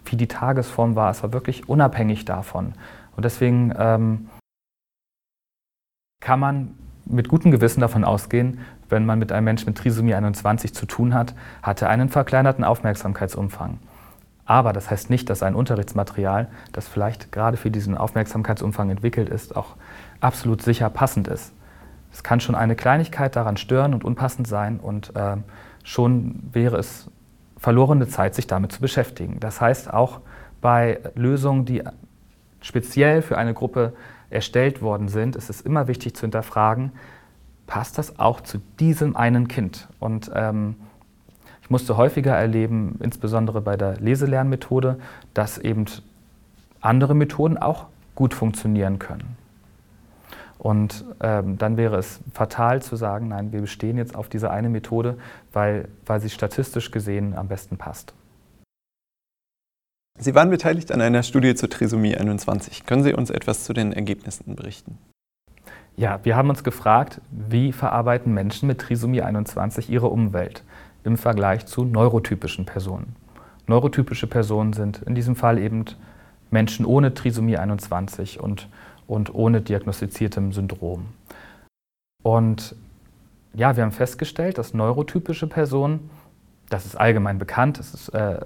wie 0.05 0.15
die 0.15 0.27
Tagesform 0.27 0.95
war. 0.95 1.11
Es 1.11 1.21
war 1.21 1.33
wirklich 1.33 1.69
unabhängig 1.69 2.25
davon. 2.25 2.73
Und 3.15 3.25
deswegen 3.25 3.73
ähm, 3.77 4.29
kann 6.21 6.39
man 6.39 6.75
mit 7.05 7.27
gutem 7.27 7.51
Gewissen 7.51 7.81
davon 7.81 8.05
ausgehen, 8.05 8.59
wenn 8.89 9.05
man 9.05 9.19
mit 9.19 9.31
einem 9.31 9.45
Menschen 9.45 9.67
mit 9.67 9.77
Trisomie 9.77 10.15
21 10.15 10.73
zu 10.73 10.85
tun 10.85 11.13
hat, 11.13 11.33
hat 11.61 11.81
er 11.81 11.89
einen 11.89 12.09
verkleinerten 12.09 12.63
Aufmerksamkeitsumfang. 12.63 13.79
Aber 14.45 14.73
das 14.73 14.89
heißt 14.89 15.09
nicht, 15.09 15.29
dass 15.29 15.43
ein 15.43 15.55
Unterrichtsmaterial, 15.55 16.47
das 16.71 16.87
vielleicht 16.87 17.31
gerade 17.31 17.57
für 17.57 17.71
diesen 17.71 17.97
Aufmerksamkeitsumfang 17.97 18.89
entwickelt 18.89 19.29
ist, 19.29 19.55
auch 19.55 19.75
absolut 20.19 20.61
sicher 20.61 20.89
passend 20.89 21.27
ist. 21.27 21.53
Es 22.11 22.23
kann 22.23 22.39
schon 22.39 22.55
eine 22.55 22.75
Kleinigkeit 22.75 23.35
daran 23.35 23.57
stören 23.57 23.93
und 23.93 24.03
unpassend 24.03 24.47
sein 24.47 24.79
und 24.79 25.15
äh, 25.15 25.37
schon 25.83 26.49
wäre 26.51 26.77
es 26.77 27.09
verlorene 27.57 28.07
Zeit, 28.07 28.35
sich 28.35 28.47
damit 28.47 28.71
zu 28.71 28.81
beschäftigen. 28.81 29.39
Das 29.39 29.61
heißt, 29.61 29.93
auch 29.93 30.19
bei 30.59 30.99
Lösungen, 31.15 31.65
die 31.65 31.83
speziell 32.59 33.21
für 33.21 33.37
eine 33.37 33.53
Gruppe 33.53 33.93
erstellt 34.31 34.81
worden 34.81 35.07
sind, 35.07 35.35
ist 35.35 35.49
es 35.49 35.61
immer 35.61 35.87
wichtig 35.87 36.15
zu 36.15 36.21
hinterfragen, 36.21 36.91
passt 37.67 37.97
das 37.97 38.19
auch 38.19 38.41
zu 38.41 38.59
diesem 38.79 39.15
einen 39.15 39.47
Kind? 39.47 39.87
Und 39.99 40.31
ähm, 40.33 40.75
ich 41.61 41.69
musste 41.69 41.97
häufiger 41.97 42.35
erleben, 42.35 42.97
insbesondere 43.01 43.61
bei 43.61 43.77
der 43.77 43.97
Leselernmethode, 43.97 44.99
dass 45.33 45.57
eben 45.57 45.85
andere 46.81 47.15
Methoden 47.15 47.57
auch 47.57 47.87
gut 48.15 48.33
funktionieren 48.33 48.99
können. 48.99 49.37
Und 50.57 51.05
ähm, 51.21 51.57
dann 51.57 51.75
wäre 51.75 51.97
es 51.97 52.19
fatal 52.33 52.83
zu 52.83 52.95
sagen, 52.95 53.29
nein, 53.29 53.51
wir 53.51 53.61
bestehen 53.61 53.97
jetzt 53.97 54.15
auf 54.15 54.29
diese 54.29 54.51
eine 54.51 54.69
Methode, 54.69 55.17
weil, 55.53 55.87
weil 56.05 56.19
sie 56.19 56.29
statistisch 56.29 56.91
gesehen 56.91 57.35
am 57.35 57.47
besten 57.47 57.77
passt. 57.77 58.13
Sie 60.23 60.35
waren 60.35 60.51
beteiligt 60.51 60.91
an 60.91 61.01
einer 61.01 61.23
Studie 61.23 61.55
zur 61.55 61.67
Trisomie 61.67 62.15
21. 62.15 62.85
Können 62.85 63.01
Sie 63.01 63.15
uns 63.15 63.31
etwas 63.31 63.63
zu 63.63 63.73
den 63.73 63.91
Ergebnissen 63.91 64.55
berichten? 64.55 64.99
Ja, 65.97 66.19
wir 66.21 66.35
haben 66.35 66.51
uns 66.51 66.63
gefragt, 66.63 67.19
wie 67.31 67.71
verarbeiten 67.71 68.31
Menschen 68.31 68.67
mit 68.67 68.79
Trisomie 68.79 69.23
21 69.23 69.89
ihre 69.89 70.09
Umwelt 70.09 70.63
im 71.03 71.17
Vergleich 71.17 71.65
zu 71.65 71.85
neurotypischen 71.85 72.65
Personen. 72.65 73.15
Neurotypische 73.65 74.27
Personen 74.27 74.73
sind 74.73 75.01
in 75.01 75.15
diesem 75.15 75.35
Fall 75.35 75.57
eben 75.57 75.85
Menschen 76.51 76.85
ohne 76.85 77.15
Trisomie 77.15 77.57
21 77.57 78.39
und 78.39 78.67
und 79.07 79.33
ohne 79.33 79.61
diagnostiziertem 79.61 80.53
Syndrom. 80.53 81.07
Und 82.23 82.75
ja, 83.53 83.75
wir 83.75 83.83
haben 83.83 83.91
festgestellt, 83.91 84.59
dass 84.59 84.75
neurotypische 84.75 85.47
Personen, 85.47 86.11
das 86.69 86.85
ist 86.85 86.95
allgemein 86.95 87.39
bekannt, 87.39 87.79
das 87.79 87.95
ist 87.95 88.09
äh, 88.09 88.39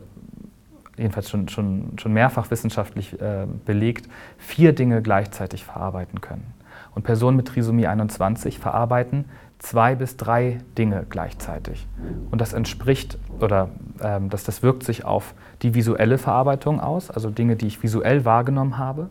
jedenfalls 0.98 1.30
schon, 1.30 1.48
schon, 1.50 1.94
schon 1.98 2.14
mehrfach 2.14 2.50
wissenschaftlich 2.52 3.20
äh, 3.22 3.46
belegt, 3.66 4.08
vier 4.38 4.74
Dinge 4.74 5.02
gleichzeitig 5.02 5.64
verarbeiten 5.64 6.22
können. 6.22 6.54
Und 6.94 7.04
Personen 7.04 7.38
mit 7.38 7.48
Trisomie 7.48 7.88
21 7.88 8.60
verarbeiten 8.60 9.26
zwei 9.60 9.96
bis 9.96 10.18
drei 10.18 10.60
Dinge 10.78 11.06
gleichzeitig. 11.10 11.88
Und 12.32 12.42
das 12.42 12.54
entspricht 12.54 13.18
oder 13.40 13.70
ähm, 14.02 14.30
das, 14.30 14.44
das 14.44 14.64
wirkt 14.64 14.84
sich 14.84 15.06
auf 15.06 15.34
die 15.62 15.74
visuelle 15.74 16.18
Verarbeitung 16.18 16.80
aus, 16.80 17.10
also 17.10 17.30
Dinge, 17.30 17.56
die 17.56 17.68
ich 17.68 17.82
visuell 17.82 18.26
wahrgenommen 18.26 18.78
habe. 18.78 19.10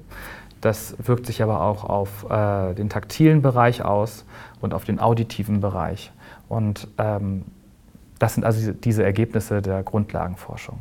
Das 0.60 0.96
wirkt 1.04 1.26
sich 1.26 1.42
aber 1.42 1.60
auch 1.60 1.84
auf 1.84 2.30
äh, 2.30 2.74
den 2.74 2.88
taktilen 2.88 3.42
Bereich 3.42 3.84
aus 3.84 4.24
und 4.60 4.72
auf 4.72 4.84
den 4.84 4.98
auditiven 4.98 5.60
Bereich. 5.60 6.10
Und 6.48 6.88
ähm, 6.98 7.44
das 8.18 8.34
sind 8.34 8.44
also 8.44 8.72
diese 8.72 9.02
Ergebnisse 9.02 9.60
der 9.60 9.82
Grundlagenforschung. 9.82 10.78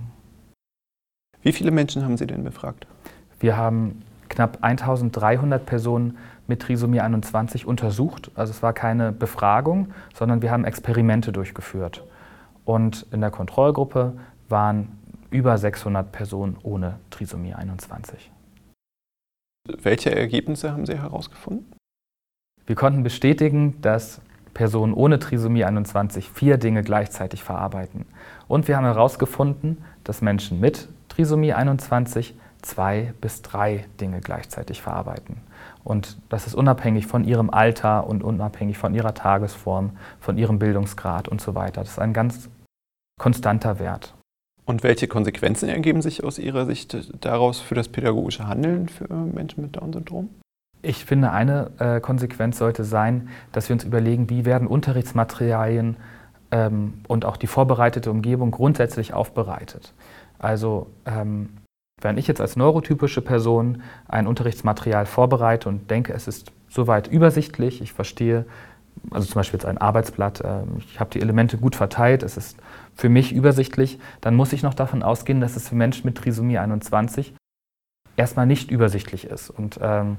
Wie 1.44 1.52
viele 1.52 1.72
Menschen 1.72 2.04
haben 2.04 2.18
Sie 2.18 2.26
denn 2.26 2.44
befragt? 2.44 2.88
Wir 3.40 3.58
haben 3.58 4.02
knapp 4.30 4.60
1300 4.62 5.66
Personen 5.66 6.18
mit 6.48 6.62
Trisomie 6.62 7.02
21 7.02 7.66
untersucht. 7.66 8.32
Also 8.36 8.52
es 8.52 8.64
war 8.64 8.74
keine 8.74 9.12
Befragung, 9.12 9.94
sondern 10.14 10.42
wir 10.42 10.52
haben 10.52 10.66
Experimente 10.66 11.32
durchgeführt. 11.32 12.04
Und 12.66 13.06
in 13.12 13.22
der 13.22 13.30
Kontrollgruppe 13.30 14.14
waren 14.48 14.98
über 15.30 15.58
600 15.58 16.12
Personen 16.12 16.58
ohne 16.64 17.00
Trisomie 17.10 17.54
21. 17.54 18.32
Welche 19.82 20.16
Ergebnisse 20.16 20.72
haben 20.72 20.86
Sie 20.86 20.98
herausgefunden? 20.98 21.74
Wir 22.66 22.76
konnten 22.76 23.04
bestätigen, 23.04 23.82
dass 23.82 24.22
Personen 24.54 24.94
ohne 24.94 25.20
Trisomie 25.20 25.66
21 25.66 26.30
vier 26.30 26.58
Dinge 26.58 26.84
gleichzeitig 26.84 27.44
verarbeiten. 27.44 28.06
Und 28.48 28.68
wir 28.68 28.78
haben 28.78 28.86
herausgefunden, 28.86 29.84
dass 30.04 30.22
Menschen 30.22 30.60
mit 30.60 30.88
Trisomie 31.16 31.54
21 31.54 32.36
zwei 32.64 33.14
bis 33.22 33.42
drei 33.42 33.86
Dinge 34.00 34.22
gleichzeitig 34.22 34.82
verarbeiten. 34.82 35.38
Und 35.84 36.18
das 36.30 36.48
ist 36.48 36.56
unabhängig 36.56 37.08
von 37.08 37.24
ihrem 37.24 37.50
Alter 37.50 38.08
und 38.08 38.24
unabhängig 38.24 38.78
von 38.78 38.96
ihrer 38.96 39.14
Tagesform, 39.14 39.92
von 40.20 40.38
ihrem 40.38 40.60
Bildungsgrad 40.60 41.28
und 41.28 41.42
so 41.42 41.56
weiter. 41.56 41.82
Das 41.82 41.92
ist 41.92 42.00
ein 42.00 42.14
ganz 42.14 42.50
konstanter 43.20 43.80
Wert. 43.80 44.16
Und 44.66 44.82
welche 44.82 45.08
Konsequenzen 45.08 45.68
ergeben 45.68 46.02
sich 46.02 46.24
aus 46.24 46.40
Ihrer 46.40 46.66
Sicht 46.66 46.98
daraus 47.20 47.60
für 47.60 47.76
das 47.76 47.90
pädagogische 47.90 48.48
Handeln 48.48 48.88
für 48.88 49.14
Menschen 49.14 49.62
mit 49.62 49.76
Down-Syndrom? 49.76 50.30
Ich 50.82 51.04
finde, 51.04 51.32
eine 51.32 51.72
äh, 51.80 52.00
Konsequenz 52.00 52.60
sollte 52.60 52.86
sein, 52.86 53.28
dass 53.52 53.68
wir 53.68 53.74
uns 53.74 53.84
überlegen, 53.84 54.30
wie 54.30 54.46
werden 54.46 54.68
Unterrichtsmaterialien 54.68 55.98
ähm, 56.54 56.94
und 57.08 57.26
auch 57.26 57.36
die 57.36 57.48
vorbereitete 57.48 58.12
Umgebung 58.12 58.52
grundsätzlich 58.52 59.14
aufbereitet. 59.14 59.94
Also 60.38 60.88
ähm, 61.06 61.50
wenn 62.00 62.18
ich 62.18 62.28
jetzt 62.28 62.42
als 62.42 62.56
neurotypische 62.56 63.22
Person 63.22 63.82
ein 64.08 64.28
Unterrichtsmaterial 64.28 65.08
vorbereite 65.08 65.68
und 65.68 65.90
denke, 65.90 66.14
es 66.14 66.28
ist 66.28 66.52
soweit 66.70 67.08
übersichtlich, 67.08 67.82
ich 67.82 67.94
verstehe, 67.94 68.46
also 69.10 69.28
zum 69.28 69.36
Beispiel 69.40 69.58
jetzt 69.58 69.66
ein 69.66 69.80
Arbeitsblatt, 69.80 70.42
äh, 70.42 70.62
ich 70.78 71.00
habe 71.00 71.10
die 71.10 71.22
Elemente 71.22 71.58
gut 71.58 71.76
verteilt, 71.76 72.22
es 72.22 72.38
ist 72.38 72.58
für 72.94 73.10
mich 73.10 73.34
übersichtlich, 73.34 74.00
dann 74.22 74.36
muss 74.36 74.54
ich 74.54 74.62
noch 74.62 74.76
davon 74.76 75.02
ausgehen, 75.02 75.42
dass 75.42 75.56
es 75.56 75.70
für 75.70 75.76
Menschen 75.76 76.06
mit 76.06 76.18
Trisomie 76.18 76.60
21 76.60 77.34
erstmal 78.16 78.46
nicht 78.46 78.70
übersichtlich 78.70 79.26
ist 79.26 79.50
und 79.50 79.80
ähm, 79.82 80.18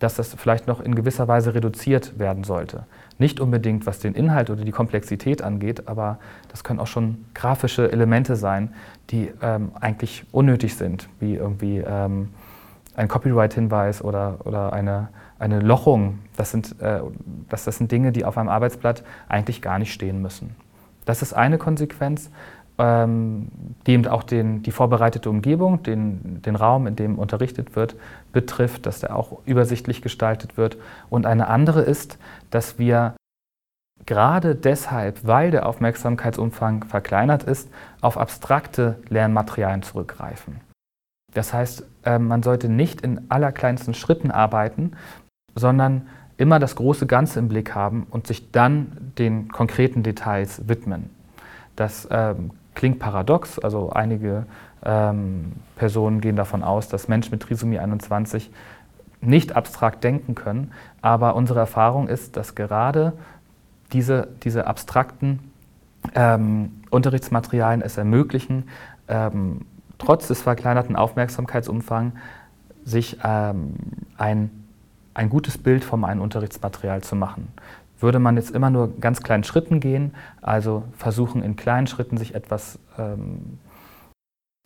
dass 0.00 0.14
das 0.14 0.34
vielleicht 0.34 0.66
noch 0.66 0.80
in 0.80 0.94
gewisser 0.94 1.28
Weise 1.28 1.54
reduziert 1.54 2.18
werden 2.18 2.42
sollte. 2.42 2.84
Nicht 3.18 3.38
unbedingt, 3.38 3.86
was 3.86 4.00
den 4.00 4.14
Inhalt 4.14 4.50
oder 4.50 4.64
die 4.64 4.72
Komplexität 4.72 5.42
angeht, 5.42 5.86
aber 5.86 6.18
das 6.48 6.64
können 6.64 6.80
auch 6.80 6.86
schon 6.86 7.26
grafische 7.34 7.92
Elemente 7.92 8.34
sein, 8.34 8.74
die 9.10 9.30
ähm, 9.42 9.72
eigentlich 9.78 10.24
unnötig 10.32 10.74
sind, 10.74 11.08
wie 11.20 11.34
irgendwie 11.34 11.78
ähm, 11.78 12.30
ein 12.96 13.08
Copyright-Hinweis 13.08 14.02
oder, 14.02 14.38
oder 14.44 14.72
eine, 14.72 15.08
eine 15.38 15.60
Lochung. 15.60 16.18
Das 16.36 16.50
sind, 16.50 16.80
äh, 16.80 17.00
das, 17.48 17.64
das 17.64 17.76
sind 17.76 17.92
Dinge, 17.92 18.10
die 18.10 18.24
auf 18.24 18.38
einem 18.38 18.48
Arbeitsblatt 18.48 19.04
eigentlich 19.28 19.60
gar 19.60 19.78
nicht 19.78 19.92
stehen 19.92 20.22
müssen. 20.22 20.56
Das 21.04 21.22
ist 21.22 21.32
eine 21.32 21.58
Konsequenz, 21.58 22.30
ähm, 22.80 23.48
die 23.86 24.08
auch 24.08 24.22
den, 24.22 24.62
die 24.62 24.70
vorbereitete 24.70 25.28
Umgebung, 25.28 25.82
den, 25.82 26.40
den 26.40 26.56
Raum, 26.56 26.86
in 26.86 26.96
dem 26.96 27.18
unterrichtet 27.18 27.76
wird, 27.76 27.94
betrifft, 28.32 28.86
dass 28.86 29.00
der 29.00 29.14
auch 29.14 29.40
übersichtlich 29.44 30.00
gestaltet 30.00 30.56
wird. 30.56 30.78
Und 31.10 31.26
eine 31.26 31.48
andere 31.48 31.82
ist, 31.82 32.18
dass 32.50 32.78
wir 32.78 33.14
gerade 34.06 34.54
deshalb, 34.54 35.26
weil 35.26 35.50
der 35.50 35.66
Aufmerksamkeitsumfang 35.66 36.84
verkleinert 36.84 37.42
ist, 37.42 37.68
auf 38.00 38.16
abstrakte 38.16 38.98
Lernmaterialien 39.10 39.82
zurückgreifen. 39.82 40.60
Das 41.34 41.52
heißt, 41.52 41.86
äh, 42.04 42.18
man 42.18 42.42
sollte 42.42 42.70
nicht 42.70 43.02
in 43.02 43.30
allerkleinsten 43.30 43.92
Schritten 43.92 44.30
arbeiten, 44.30 44.92
sondern 45.54 46.08
immer 46.38 46.58
das 46.58 46.76
große 46.76 47.06
Ganze 47.06 47.38
im 47.40 47.48
Blick 47.48 47.74
haben 47.74 48.06
und 48.10 48.26
sich 48.26 48.50
dann 48.52 49.12
den 49.18 49.48
konkreten 49.48 50.02
Details 50.02 50.66
widmen. 50.66 51.10
Das 51.76 52.08
ähm, 52.10 52.52
klingt 52.74 52.98
paradox, 52.98 53.58
also 53.58 53.90
einige 53.90 54.46
ähm, 54.84 55.52
Personen 55.76 56.20
gehen 56.20 56.36
davon 56.36 56.62
aus, 56.62 56.88
dass 56.88 57.08
Menschen 57.08 57.32
mit 57.32 57.42
Trisomie 57.42 57.78
21 57.78 58.50
nicht 59.20 59.54
abstrakt 59.54 60.02
denken 60.02 60.34
können, 60.34 60.72
aber 61.02 61.34
unsere 61.36 61.60
Erfahrung 61.60 62.08
ist, 62.08 62.36
dass 62.36 62.54
gerade 62.54 63.12
diese, 63.92 64.28
diese 64.42 64.66
abstrakten 64.66 65.40
ähm, 66.14 66.82
Unterrichtsmaterialien 66.90 67.82
es 67.82 67.98
ermöglichen, 67.98 68.68
ähm, 69.08 69.66
trotz 69.98 70.28
des 70.28 70.40
verkleinerten 70.40 70.96
Aufmerksamkeitsumfangs 70.96 72.14
sich 72.84 73.18
ähm, 73.22 73.74
ein 74.16 74.50
ein 75.14 75.28
gutes 75.28 75.58
Bild 75.58 75.84
vom 75.84 76.04
einen 76.04 76.20
Unterrichtsmaterial 76.20 77.02
zu 77.02 77.16
machen. 77.16 77.48
Würde 78.00 78.18
man 78.18 78.36
jetzt 78.36 78.50
immer 78.50 78.70
nur 78.70 78.98
ganz 78.98 79.22
kleinen 79.22 79.44
Schritten 79.44 79.80
gehen, 79.80 80.14
also 80.42 80.84
versuchen 80.96 81.42
in 81.42 81.56
kleinen 81.56 81.86
Schritten 81.86 82.16
sich 82.16 82.34
etwas 82.34 82.78
ähm, 82.98 83.58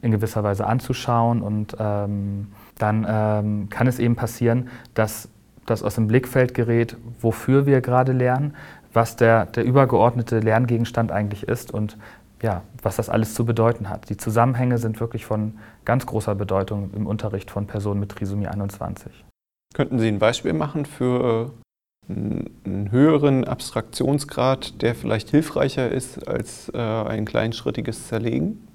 in 0.02 0.10
gewisser 0.10 0.42
Weise 0.42 0.66
anzuschauen 0.66 1.42
und 1.42 1.76
ähm, 1.78 2.52
dann 2.78 3.06
ähm, 3.08 3.68
kann 3.70 3.86
es 3.86 3.98
eben 3.98 4.16
passieren, 4.16 4.68
dass 4.94 5.28
das 5.66 5.82
aus 5.82 5.94
dem 5.94 6.08
Blickfeld 6.08 6.54
gerät, 6.54 6.96
wofür 7.20 7.66
wir 7.66 7.80
gerade 7.80 8.12
lernen, 8.12 8.54
was 8.92 9.16
der, 9.16 9.46
der 9.46 9.64
übergeordnete 9.64 10.40
Lerngegenstand 10.40 11.10
eigentlich 11.10 11.48
ist 11.48 11.72
und 11.72 11.96
ja, 12.42 12.62
was 12.82 12.96
das 12.96 13.08
alles 13.08 13.34
zu 13.34 13.46
bedeuten 13.46 13.88
hat. 13.88 14.10
Die 14.10 14.18
Zusammenhänge 14.18 14.76
sind 14.76 15.00
wirklich 15.00 15.24
von 15.24 15.58
ganz 15.86 16.04
großer 16.04 16.34
Bedeutung 16.34 16.90
im 16.94 17.06
Unterricht 17.06 17.50
von 17.50 17.66
Personen 17.66 18.00
mit 18.00 18.10
Trisomie 18.10 18.46
21. 18.46 19.24
Könnten 19.72 19.98
Sie 19.98 20.08
ein 20.08 20.18
Beispiel 20.18 20.52
machen 20.52 20.84
für 20.84 21.50
einen 22.08 22.90
höheren 22.90 23.44
Abstraktionsgrad, 23.44 24.82
der 24.82 24.94
vielleicht 24.94 25.30
hilfreicher 25.30 25.90
ist 25.90 26.26
als 26.28 26.68
äh, 26.74 26.78
ein 26.78 27.24
kleinschrittiges 27.24 28.08
Zerlegen? 28.08 28.68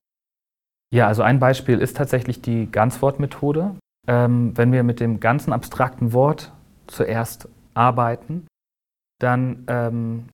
Ja, 0.93 1.07
also 1.07 1.21
ein 1.21 1.39
Beispiel 1.39 1.79
ist 1.79 1.97
tatsächlich 1.97 2.41
die 2.41 2.71
Ganzwortmethode. 2.71 3.75
Ähm, 4.07 4.57
wenn 4.57 4.71
wir 4.71 4.83
mit 4.83 4.99
dem 4.99 5.19
ganzen 5.19 5.53
abstrakten 5.53 6.13
Wort 6.13 6.51
zuerst 6.87 7.47
arbeiten, 7.75 8.47
dann 9.19 9.65
ähm, 9.67 10.29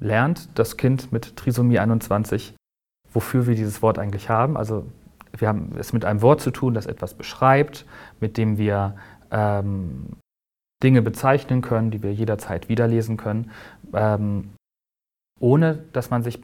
lernt 0.00 0.58
das 0.58 0.76
Kind 0.76 1.12
mit 1.12 1.36
Trisomie 1.36 1.78
21, 1.78 2.54
wofür 3.12 3.46
wir 3.46 3.54
dieses 3.54 3.82
Wort 3.82 3.98
eigentlich 3.98 4.28
haben. 4.28 4.56
Also 4.56 4.86
wir 5.36 5.48
haben 5.48 5.72
es 5.78 5.92
mit 5.92 6.04
einem 6.04 6.22
Wort 6.22 6.40
zu 6.40 6.50
tun, 6.50 6.74
das 6.74 6.86
etwas 6.86 7.14
beschreibt, 7.14 7.86
mit 8.20 8.36
dem 8.36 8.58
wir 8.58 8.96
ähm, 9.30 10.16
Dinge 10.82 11.02
bezeichnen 11.02 11.62
können, 11.62 11.90
die 11.90 12.02
wir 12.02 12.12
jederzeit 12.12 12.68
wiederlesen 12.68 13.16
können, 13.16 13.50
ähm, 13.92 14.50
ohne 15.40 15.84
dass 15.92 16.10
man 16.10 16.22
sich 16.22 16.42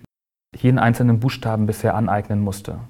jeden 0.57 0.79
einzelnen 0.79 1.21
Buchstaben 1.21 1.67
bisher 1.67 1.95
aneignen 1.95 2.41
musste. 2.41 2.81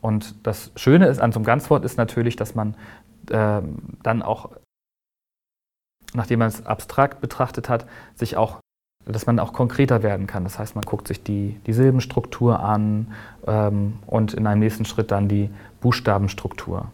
Und 0.00 0.46
das 0.46 0.72
Schöne 0.76 1.06
ist 1.06 1.20
an 1.20 1.32
so 1.32 1.38
einem 1.38 1.46
Ganzwort 1.46 1.84
ist 1.84 1.96
natürlich, 1.96 2.36
dass 2.36 2.54
man 2.54 2.74
äh, 3.30 3.62
dann 4.02 4.22
auch, 4.22 4.50
nachdem 6.12 6.40
man 6.40 6.48
es 6.48 6.66
abstrakt 6.66 7.20
betrachtet 7.20 7.68
hat, 7.68 7.86
sich 8.14 8.36
auch, 8.36 8.58
dass 9.06 9.26
man 9.26 9.38
auch 9.38 9.52
konkreter 9.52 10.02
werden 10.02 10.26
kann. 10.26 10.44
Das 10.44 10.58
heißt, 10.58 10.74
man 10.74 10.84
guckt 10.84 11.08
sich 11.08 11.22
die, 11.22 11.60
die 11.66 11.72
Silbenstruktur 11.72 12.60
an 12.60 13.14
ähm, 13.46 14.00
und 14.06 14.34
in 14.34 14.46
einem 14.46 14.60
nächsten 14.60 14.84
Schritt 14.84 15.12
dann 15.12 15.28
die 15.28 15.50
Buchstabenstruktur. 15.80 16.90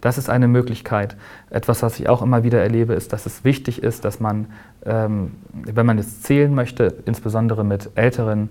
Das 0.00 0.18
ist 0.18 0.28
eine 0.28 0.48
Möglichkeit. 0.48 1.16
Etwas, 1.50 1.82
was 1.82 1.98
ich 1.98 2.08
auch 2.08 2.22
immer 2.22 2.44
wieder 2.44 2.60
erlebe, 2.60 2.94
ist, 2.94 3.12
dass 3.12 3.26
es 3.26 3.44
wichtig 3.44 3.82
ist, 3.82 4.04
dass 4.04 4.20
man, 4.20 4.46
ähm, 4.84 5.32
wenn 5.52 5.86
man 5.86 5.98
jetzt 5.98 6.24
zählen 6.24 6.54
möchte, 6.54 6.94
insbesondere 7.04 7.64
mit 7.64 7.90
älteren 7.94 8.50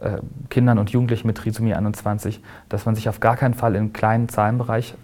äh, 0.00 0.18
Kindern 0.48 0.78
und 0.78 0.90
Jugendlichen 0.90 1.26
mit 1.26 1.36
Trisomie 1.36 1.74
21, 1.74 2.42
dass 2.68 2.86
man 2.86 2.94
sich 2.94 3.08
auf 3.08 3.20
gar 3.20 3.36
keinen 3.36 3.54
Fall 3.54 3.74
im 3.74 3.92
kleinen 3.92 4.28
Zahlenbereich, 4.28 4.94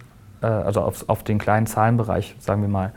äh, 0.41 0.47
also 0.47 0.81
auf, 0.81 1.07
auf, 1.07 1.23
den 1.23 1.37
kleinen 1.37 1.67
Zahlenbereich, 1.67 2.35
sagen 2.39 2.61
wir 2.61 2.69
mal 2.69 2.91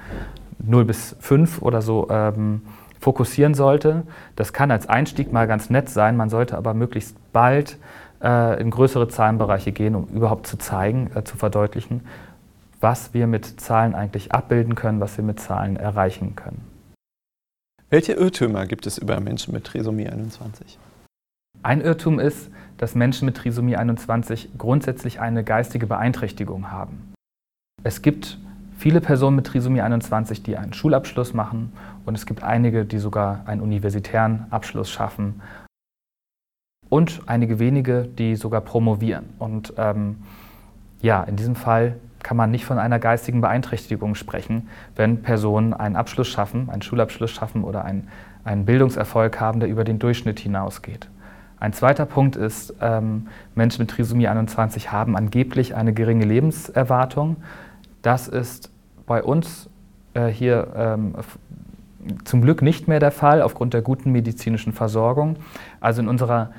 0 0.58 0.84
bis 0.84 1.16
5 1.20 1.62
oder 1.62 1.82
so, 1.82 2.08
ähm, 2.10 2.62
fokussieren 3.00 3.54
sollte. 3.54 4.02
Das 4.36 4.52
kann 4.52 4.70
als 4.70 4.88
Einstieg 4.88 5.32
mal 5.32 5.46
ganz 5.46 5.70
nett 5.70 5.88
sein, 5.88 6.16
man 6.16 6.28
sollte 6.28 6.56
aber 6.56 6.74
möglichst 6.74 7.16
bald 7.32 7.78
äh, 8.22 8.60
in 8.60 8.70
größere 8.70 9.08
Zahlenbereiche 9.08 9.72
gehen, 9.72 9.94
um 9.94 10.04
überhaupt 10.06 10.46
zu 10.46 10.58
zeigen, 10.58 11.10
äh, 11.14 11.24
zu 11.24 11.36
verdeutlichen, 11.36 12.02
was 12.80 13.14
wir 13.14 13.26
mit 13.26 13.60
Zahlen 13.60 13.94
eigentlich 13.94 14.32
abbilden 14.32 14.74
können, 14.74 15.00
was 15.00 15.16
wir 15.16 15.24
mit 15.24 15.38
Zahlen 15.38 15.76
erreichen 15.76 16.34
können. 16.34 16.66
Welche 17.90 18.12
Irrtümer 18.12 18.66
gibt 18.66 18.86
es 18.86 18.98
über 18.98 19.20
Menschen 19.20 19.52
mit 19.52 19.64
Trisomie 19.64 20.08
21? 20.08 20.78
Ein 21.62 21.80
Irrtum 21.82 22.18
ist, 22.18 22.50
dass 22.78 22.94
Menschen 22.94 23.26
mit 23.26 23.36
Trisomie 23.36 23.76
21 23.76 24.50
grundsätzlich 24.56 25.20
eine 25.20 25.44
geistige 25.44 25.86
Beeinträchtigung 25.86 26.70
haben. 26.70 27.12
Es 27.82 28.00
gibt 28.00 28.38
viele 28.78 29.00
Personen 29.00 29.36
mit 29.36 29.46
Trisomie 29.46 29.82
21, 29.82 30.42
die 30.42 30.56
einen 30.56 30.72
Schulabschluss 30.72 31.34
machen 31.34 31.72
und 32.06 32.14
es 32.14 32.24
gibt 32.24 32.42
einige, 32.42 32.86
die 32.86 32.98
sogar 32.98 33.46
einen 33.46 33.60
universitären 33.60 34.46
Abschluss 34.50 34.90
schaffen 34.90 35.42
und 36.88 37.22
einige 37.26 37.58
wenige, 37.58 38.04
die 38.04 38.36
sogar 38.36 38.62
promovieren. 38.62 39.30
Und 39.38 39.74
ähm, 39.76 40.22
ja, 41.02 41.22
in 41.24 41.36
diesem 41.36 41.56
Fall 41.56 41.96
kann 42.22 42.36
man 42.36 42.50
nicht 42.50 42.64
von 42.64 42.78
einer 42.78 42.98
geistigen 42.98 43.40
Beeinträchtigung 43.40 44.14
sprechen, 44.14 44.68
wenn 44.96 45.22
Personen 45.22 45.74
einen 45.74 45.96
Abschluss 45.96 46.28
schaffen, 46.28 46.68
einen 46.70 46.82
Schulabschluss 46.82 47.30
schaffen 47.30 47.64
oder 47.64 47.84
einen, 47.84 48.08
einen 48.44 48.64
Bildungserfolg 48.64 49.40
haben, 49.40 49.60
der 49.60 49.68
über 49.68 49.84
den 49.84 49.98
Durchschnitt 49.98 50.40
hinausgeht. 50.40 51.08
Ein 51.58 51.74
zweiter 51.74 52.06
Punkt 52.06 52.36
ist, 52.36 52.74
ähm, 52.80 53.28
Menschen 53.54 53.82
mit 53.82 53.90
Trisomie 53.90 54.28
21 54.28 54.92
haben 54.92 55.16
angeblich 55.16 55.74
eine 55.74 55.92
geringe 55.92 56.24
Lebenserwartung. 56.24 57.36
Das 58.00 58.28
ist 58.28 58.70
bei 59.06 59.22
uns 59.22 59.68
äh, 60.14 60.28
hier 60.28 60.72
ähm, 60.74 61.14
zum 62.24 62.40
Glück 62.40 62.62
nicht 62.62 62.88
mehr 62.88 62.98
der 62.98 63.10
Fall 63.10 63.42
aufgrund 63.42 63.74
der 63.74 63.82
guten 63.82 64.10
medizinischen 64.10 64.72
Versorgung. 64.72 65.36
Also 65.80 66.00
in 66.00 66.08
unserer 66.08 66.50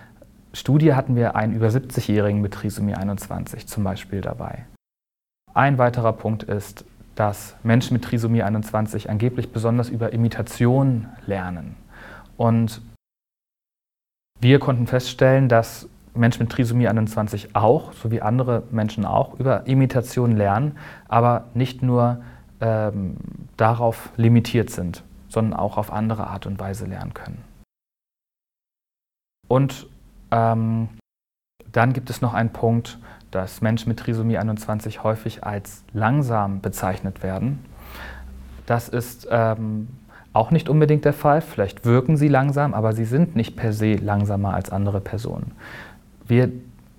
Studie 0.54 0.94
hatten 0.94 1.16
wir 1.16 1.36
einen 1.36 1.54
über 1.54 1.68
70-Jährigen 1.68 2.42
mit 2.42 2.54
Trisomie 2.54 2.94
21 2.94 3.68
zum 3.68 3.84
Beispiel 3.84 4.22
dabei. 4.22 4.66
Ein 5.54 5.78
weiterer 5.78 6.14
Punkt 6.14 6.44
ist, 6.44 6.86
dass 7.16 7.56
Menschen 7.64 7.94
mit 7.94 8.04
Trisomie 8.04 8.42
21 8.42 9.10
angeblich 9.10 9.52
besonders 9.52 9.90
über 9.90 10.14
Imitation 10.14 11.10
lernen. 11.26 11.76
Und 12.38 12.82
wir 14.40 14.60
konnten 14.60 14.88
feststellen, 14.88 15.50
dass 15.50 15.90
Menschen 16.14 16.44
mit 16.44 16.52
Trisomie 16.52 16.88
21 16.88 17.56
auch, 17.56 17.94
so 17.94 18.12
wie 18.12 18.22
andere 18.22 18.64
Menschen 18.72 19.06
auch, 19.06 19.40
über 19.40 19.68
Imitation 19.68 20.32
lernen, 20.32 20.78
aber 21.08 21.46
nicht 21.54 21.84
nur 21.84 22.24
ähm, 22.62 23.18
darauf 23.58 24.10
limitiert 24.16 24.70
sind, 24.70 25.04
sondern 25.28 25.60
auch 25.60 25.78
auf 25.78 25.92
andere 25.92 26.28
Art 26.28 26.46
und 26.46 26.60
Weise 26.60 26.86
lernen 26.86 27.14
können. 27.14 27.44
Und 29.48 29.88
ähm, 30.32 30.90
dann 31.72 31.94
gibt 31.94 32.10
es 32.10 32.22
noch 32.22 32.34
einen 32.34 32.52
Punkt, 32.52 33.00
dass 33.32 33.62
Menschen 33.62 33.90
mit 33.90 34.00
Trisomie 34.00 34.38
21 34.38 35.04
häufig 35.04 35.44
als 35.44 35.84
langsam 35.94 36.62
bezeichnet 36.62 37.24
werden. 37.24 37.60
Das 38.66 38.90
ist 38.90 39.28
ähm, 39.32 39.88
auch 40.34 40.52
nicht 40.52 40.70
unbedingt 40.70 41.06
der 41.06 41.14
Fall. 41.14 41.42
Vielleicht 41.42 41.86
wirken 41.86 42.18
sie 42.18 42.28
langsam, 42.28 42.74
aber 42.74 42.94
sie 42.94 43.06
sind 43.06 43.36
nicht 43.36 43.56
per 43.56 43.74
se 43.74 43.96
langsamer 43.96 44.54
als 44.54 44.70
andere 44.70 45.02
Personen. 45.02 45.52
Wir 46.28 46.52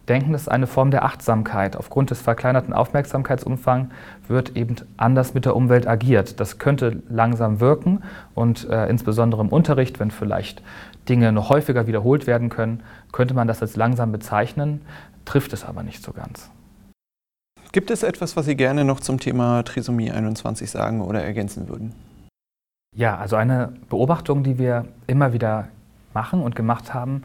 denken, 0.09 0.33
das 0.33 0.43
ist 0.43 0.49
eine 0.49 0.67
Form 0.67 0.91
der 0.91 1.05
Achtsamkeit. 1.05 1.77
Aufgrund 1.77 2.11
des 2.11 2.21
verkleinerten 2.21 2.75
Aufmerksamkeitsumfangs 2.75 3.89
wird 4.29 4.57
eben 4.57 4.77
anders 4.97 5.35
mit 5.35 5.45
der 5.45 5.55
Umwelt 5.57 5.87
agiert. 5.87 6.41
Das 6.41 6.59
könnte 6.59 7.03
langsam 7.09 7.61
wirken 7.61 8.03
und 8.35 8.69
äh, 8.69 8.87
insbesondere 8.89 9.43
im 9.43 9.49
Unterricht, 9.49 10.01
wenn 10.01 10.11
vielleicht 10.11 10.63
Dinge 11.09 11.33
noch 11.33 11.49
häufiger 11.51 11.87
wiederholt 11.87 12.27
werden 12.27 12.49
können, 12.49 12.83
könnte 13.13 13.35
man 13.35 13.49
das 13.49 13.63
als 13.63 13.77
langsam 13.77 14.13
bezeichnen 14.13 14.83
trifft 15.25 15.53
es 15.53 15.65
aber 15.65 15.83
nicht 15.83 16.03
so 16.03 16.13
ganz. 16.13 16.51
Gibt 17.73 17.91
es 17.91 18.03
etwas, 18.03 18.37
was 18.37 18.45
Sie 18.45 18.57
gerne 18.57 18.85
noch 18.85 19.01
zum 19.01 19.19
Thema 19.19 19.63
Trisomie 19.63 20.11
21 20.11 20.71
sagen 20.71 21.01
oder 21.01 21.23
ergänzen 21.23 21.69
würden? 21.69 21.95
Ja, 22.95 23.17
also 23.17 23.37
eine 23.37 23.73
Beobachtung, 23.89 24.45
die 24.45 24.59
wir 24.59 24.87
immer 25.07 25.33
wieder 25.33 25.69
machen 26.13 26.43
und 26.43 26.55
gemacht 26.55 26.93
haben 26.93 27.23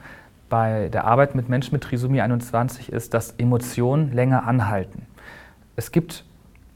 bei 0.50 0.88
der 0.90 1.04
Arbeit 1.04 1.36
mit 1.36 1.50
Menschen 1.50 1.74
mit 1.74 1.84
Trisomie 1.84 2.22
21 2.22 2.92
ist, 2.92 3.14
dass 3.14 3.32
Emotionen 3.32 4.14
länger 4.14 4.48
anhalten. 4.48 5.06
Es 5.76 5.92
gibt, 5.92 6.24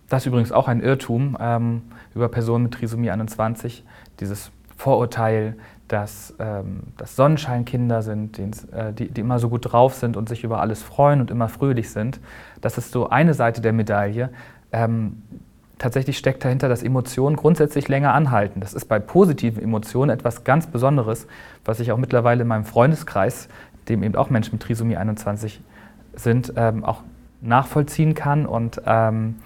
das 0.10 0.24
ist 0.24 0.28
übrigens 0.28 0.52
auch 0.52 0.68
ein 0.68 0.82
Irrtum 0.82 1.38
ähm, 1.40 1.84
über 2.14 2.28
Personen 2.28 2.66
mit 2.66 2.74
Trisomie 2.74 3.12
21, 3.12 3.86
dieses 4.20 4.52
Vorurteil, 4.76 5.56
dass 5.92 6.34
ähm, 6.40 6.84
das 6.96 7.18
Sonnenscheinkinder 7.18 8.02
sind, 8.02 8.40
äh, 8.40 8.94
die, 8.94 9.10
die 9.10 9.20
immer 9.20 9.40
so 9.40 9.50
gut 9.50 9.74
drauf 9.74 9.94
sind 9.94 10.16
und 10.16 10.30
sich 10.30 10.46
über 10.46 10.62
alles 10.62 10.82
freuen 10.82 11.20
und 11.20 11.30
immer 11.32 11.50
fröhlich 11.50 11.90
sind. 11.90 12.22
Das 12.62 12.78
ist 12.78 12.92
so 12.92 13.10
eine 13.10 13.34
Seite 13.34 13.60
der 13.60 13.74
Medaille. 13.74 14.30
Ähm, 14.72 15.22
tatsächlich 15.80 16.18
steckt 16.18 16.46
dahinter, 16.46 16.70
dass 16.70 16.82
Emotionen 16.82 17.36
grundsätzlich 17.36 17.90
länger 17.90 18.14
anhalten. 18.14 18.62
Das 18.62 18.74
ist 18.74 18.86
bei 18.86 19.00
positiven 19.00 19.62
Emotionen 19.62 20.12
etwas 20.12 20.46
ganz 20.46 20.68
Besonderes, 20.68 21.28
was 21.66 21.82
ich 21.82 21.92
auch 21.92 21.98
mittlerweile 21.98 22.44
in 22.44 22.48
meinem 22.48 22.64
Freundeskreis, 22.64 23.50
dem 23.90 24.02
eben 24.04 24.16
auch 24.16 24.30
Menschen 24.30 24.54
mit 24.54 24.64
Trisomie 24.64 24.96
21 24.96 25.60
sind, 26.16 26.54
ähm, 26.56 26.86
auch 26.86 27.04
nachvollziehen 27.42 28.16
kann 28.16 28.46
und, 28.46 28.82
ähm, 28.86 29.40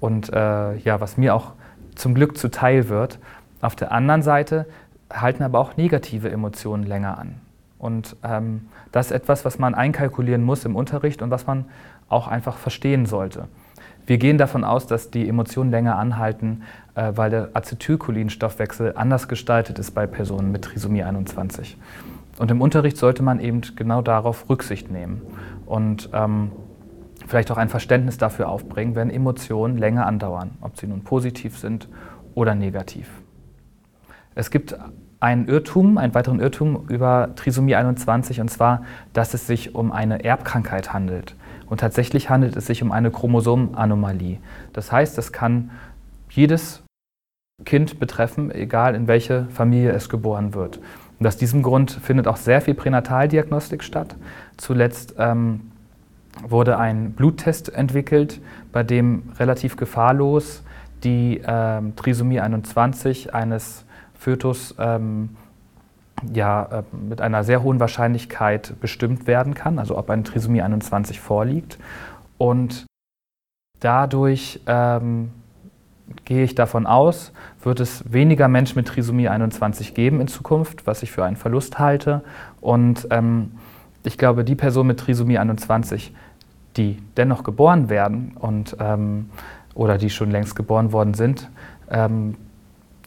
und 0.00 0.32
äh, 0.32 0.76
ja, 0.78 1.00
was 1.00 1.16
mir 1.16 1.36
auch 1.36 1.52
zum 1.94 2.14
Glück 2.14 2.36
zuteil 2.36 2.88
wird. 2.88 3.20
Auf 3.60 3.76
der 3.76 3.92
anderen 3.92 4.22
Seite 4.22 4.66
halten 5.12 5.42
aber 5.42 5.58
auch 5.58 5.76
negative 5.76 6.30
Emotionen 6.30 6.84
länger 6.84 7.18
an. 7.18 7.40
Und 7.78 8.16
ähm, 8.24 8.68
das 8.92 9.06
ist 9.06 9.12
etwas, 9.12 9.44
was 9.44 9.58
man 9.58 9.74
einkalkulieren 9.74 10.42
muss 10.42 10.64
im 10.64 10.74
Unterricht 10.74 11.22
und 11.22 11.30
was 11.30 11.46
man 11.46 11.66
auch 12.08 12.26
einfach 12.26 12.56
verstehen 12.56 13.06
sollte. 13.06 13.48
Wir 14.06 14.18
gehen 14.18 14.38
davon 14.38 14.64
aus, 14.64 14.86
dass 14.86 15.10
die 15.10 15.28
Emotionen 15.28 15.70
länger 15.70 15.96
anhalten, 15.96 16.62
äh, 16.94 17.12
weil 17.14 17.30
der 17.30 17.50
Acetylcholinstoffwechsel 17.52 18.94
anders 18.96 19.28
gestaltet 19.28 19.78
ist 19.78 19.92
bei 19.92 20.06
Personen 20.06 20.50
mit 20.50 20.62
Trisomie 20.62 21.02
21. 21.02 21.76
Und 22.38 22.50
im 22.50 22.60
Unterricht 22.60 22.96
sollte 22.96 23.22
man 23.22 23.38
eben 23.38 23.60
genau 23.76 24.00
darauf 24.00 24.48
Rücksicht 24.48 24.90
nehmen 24.90 25.22
und 25.66 26.08
ähm, 26.12 26.52
vielleicht 27.26 27.50
auch 27.50 27.58
ein 27.58 27.68
Verständnis 27.68 28.16
dafür 28.16 28.48
aufbringen, 28.48 28.94
wenn 28.94 29.10
Emotionen 29.10 29.76
länger 29.76 30.06
andauern, 30.06 30.52
ob 30.60 30.78
sie 30.78 30.86
nun 30.86 31.02
positiv 31.02 31.58
sind 31.58 31.88
oder 32.34 32.54
negativ. 32.54 33.08
Es 34.38 34.52
gibt 34.52 34.78
einen 35.18 35.48
Irrtum, 35.48 35.98
einen 35.98 36.14
weiteren 36.14 36.38
Irrtum 36.38 36.86
über 36.88 37.30
Trisomie 37.34 37.74
21, 37.74 38.40
und 38.40 38.48
zwar, 38.48 38.84
dass 39.12 39.34
es 39.34 39.48
sich 39.48 39.74
um 39.74 39.90
eine 39.90 40.24
Erbkrankheit 40.24 40.92
handelt. 40.92 41.34
Und 41.66 41.80
tatsächlich 41.80 42.30
handelt 42.30 42.54
es 42.54 42.66
sich 42.66 42.80
um 42.80 42.92
eine 42.92 43.10
Chromosomenanomalie. 43.10 44.38
Das 44.72 44.92
heißt, 44.92 45.18
es 45.18 45.32
kann 45.32 45.72
jedes 46.30 46.84
Kind 47.64 47.98
betreffen, 47.98 48.52
egal 48.52 48.94
in 48.94 49.08
welche 49.08 49.46
Familie 49.46 49.90
es 49.90 50.08
geboren 50.08 50.54
wird. 50.54 50.78
Und 51.18 51.26
aus 51.26 51.36
diesem 51.36 51.64
Grund 51.64 51.90
findet 51.90 52.28
auch 52.28 52.36
sehr 52.36 52.60
viel 52.60 52.74
Pränataldiagnostik 52.74 53.82
statt. 53.82 54.14
Zuletzt 54.56 55.16
ähm, 55.18 55.72
wurde 56.46 56.78
ein 56.78 57.10
Bluttest 57.10 57.74
entwickelt, 57.74 58.40
bei 58.70 58.84
dem 58.84 59.32
relativ 59.40 59.76
gefahrlos 59.76 60.62
die 61.02 61.42
ähm, 61.44 61.96
Trisomie 61.96 62.38
21 62.38 63.34
eines 63.34 63.84
Fötus 64.18 64.74
ähm, 64.78 65.30
ja, 66.34 66.64
äh, 66.64 66.82
mit 66.96 67.20
einer 67.20 67.44
sehr 67.44 67.62
hohen 67.62 67.80
Wahrscheinlichkeit 67.80 68.74
bestimmt 68.80 69.26
werden 69.26 69.54
kann, 69.54 69.78
also 69.78 69.96
ob 69.96 70.10
eine 70.10 70.24
Trisomie 70.24 70.62
21 70.62 71.20
vorliegt. 71.20 71.78
Und 72.36 72.86
dadurch 73.80 74.60
ähm, 74.66 75.30
gehe 76.24 76.44
ich 76.44 76.54
davon 76.54 76.86
aus, 76.86 77.32
wird 77.62 77.80
es 77.80 78.12
weniger 78.12 78.48
Menschen 78.48 78.76
mit 78.76 78.88
Trisomie 78.88 79.28
21 79.28 79.94
geben 79.94 80.20
in 80.20 80.28
Zukunft, 80.28 80.86
was 80.86 81.02
ich 81.02 81.12
für 81.12 81.24
einen 81.24 81.36
Verlust 81.36 81.78
halte. 81.78 82.22
Und 82.60 83.06
ähm, 83.10 83.52
ich 84.04 84.18
glaube, 84.18 84.44
die 84.44 84.54
Personen 84.54 84.88
mit 84.88 85.00
Trisomie 85.00 85.38
21, 85.38 86.14
die 86.76 86.98
dennoch 87.16 87.44
geboren 87.44 87.88
werden 87.88 88.32
und, 88.38 88.76
ähm, 88.80 89.30
oder 89.74 89.98
die 89.98 90.10
schon 90.10 90.30
längst 90.30 90.56
geboren 90.56 90.92
worden 90.92 91.14
sind, 91.14 91.48
ähm, 91.90 92.36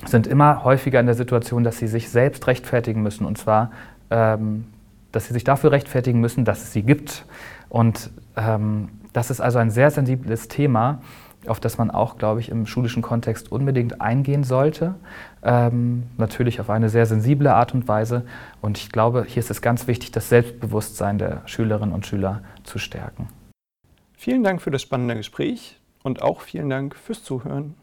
sind 0.06 0.28
immer 0.28 0.64
häufiger 0.64 1.00
in 1.00 1.06
der 1.06 1.16
Situation, 1.16 1.64
dass 1.64 1.78
sie 1.78 1.88
sich 1.88 2.10
selbst 2.10 2.48
rechtfertigen 2.48 3.02
müssen. 3.02 3.26
Und 3.26 3.38
zwar, 3.38 3.72
ähm, 4.10 4.66
dass 5.12 5.28
sie 5.28 5.34
sich 5.34 5.44
dafür 5.44 5.72
rechtfertigen 5.72 6.20
müssen, 6.20 6.46
dass 6.46 6.64
es 6.64 6.74
sie 6.74 6.84
gibt. 6.84 7.26
Und 7.70 8.10
ähm, 8.36 8.90
das 9.14 9.30
ist 9.30 9.42
also 9.42 9.60
ein 9.60 9.70
sehr 9.70 9.92
sensibles 9.92 10.48
Thema, 10.48 11.02
auf 11.48 11.60
das 11.60 11.78
man 11.78 11.90
auch, 11.90 12.18
glaube 12.18 12.40
ich, 12.40 12.50
im 12.50 12.66
schulischen 12.66 13.02
Kontext 13.02 13.52
unbedingt 13.52 14.00
eingehen 14.00 14.44
sollte. 14.44 14.96
Ähm, 15.44 16.04
natürlich 16.18 16.60
auf 16.60 16.70
eine 16.70 16.90
sehr 16.90 17.06
sensible 17.06 17.54
Art 17.54 17.74
und 17.74 17.88
Weise. 17.88 18.26
Und 18.62 18.78
ich 18.78 18.92
glaube, 18.92 19.26
hier 19.28 19.40
ist 19.40 19.50
es 19.50 19.62
ganz 19.62 19.88
wichtig, 19.88 20.12
das 20.12 20.30
Selbstbewusstsein 20.30 21.18
der 21.18 21.42
Schülerinnen 21.46 21.94
und 21.94 22.06
Schüler 22.06 22.42
zu 22.64 22.78
stärken. 22.78 23.28
Vielen 24.16 24.44
Dank 24.44 24.62
für 24.62 24.70
das 24.70 24.84
spannende 24.84 25.16
Gespräch 25.16 25.80
und 26.04 26.22
auch 26.22 26.42
vielen 26.42 26.70
Dank 26.70 26.96
fürs 26.96 27.24
Zuhören. 27.24 27.76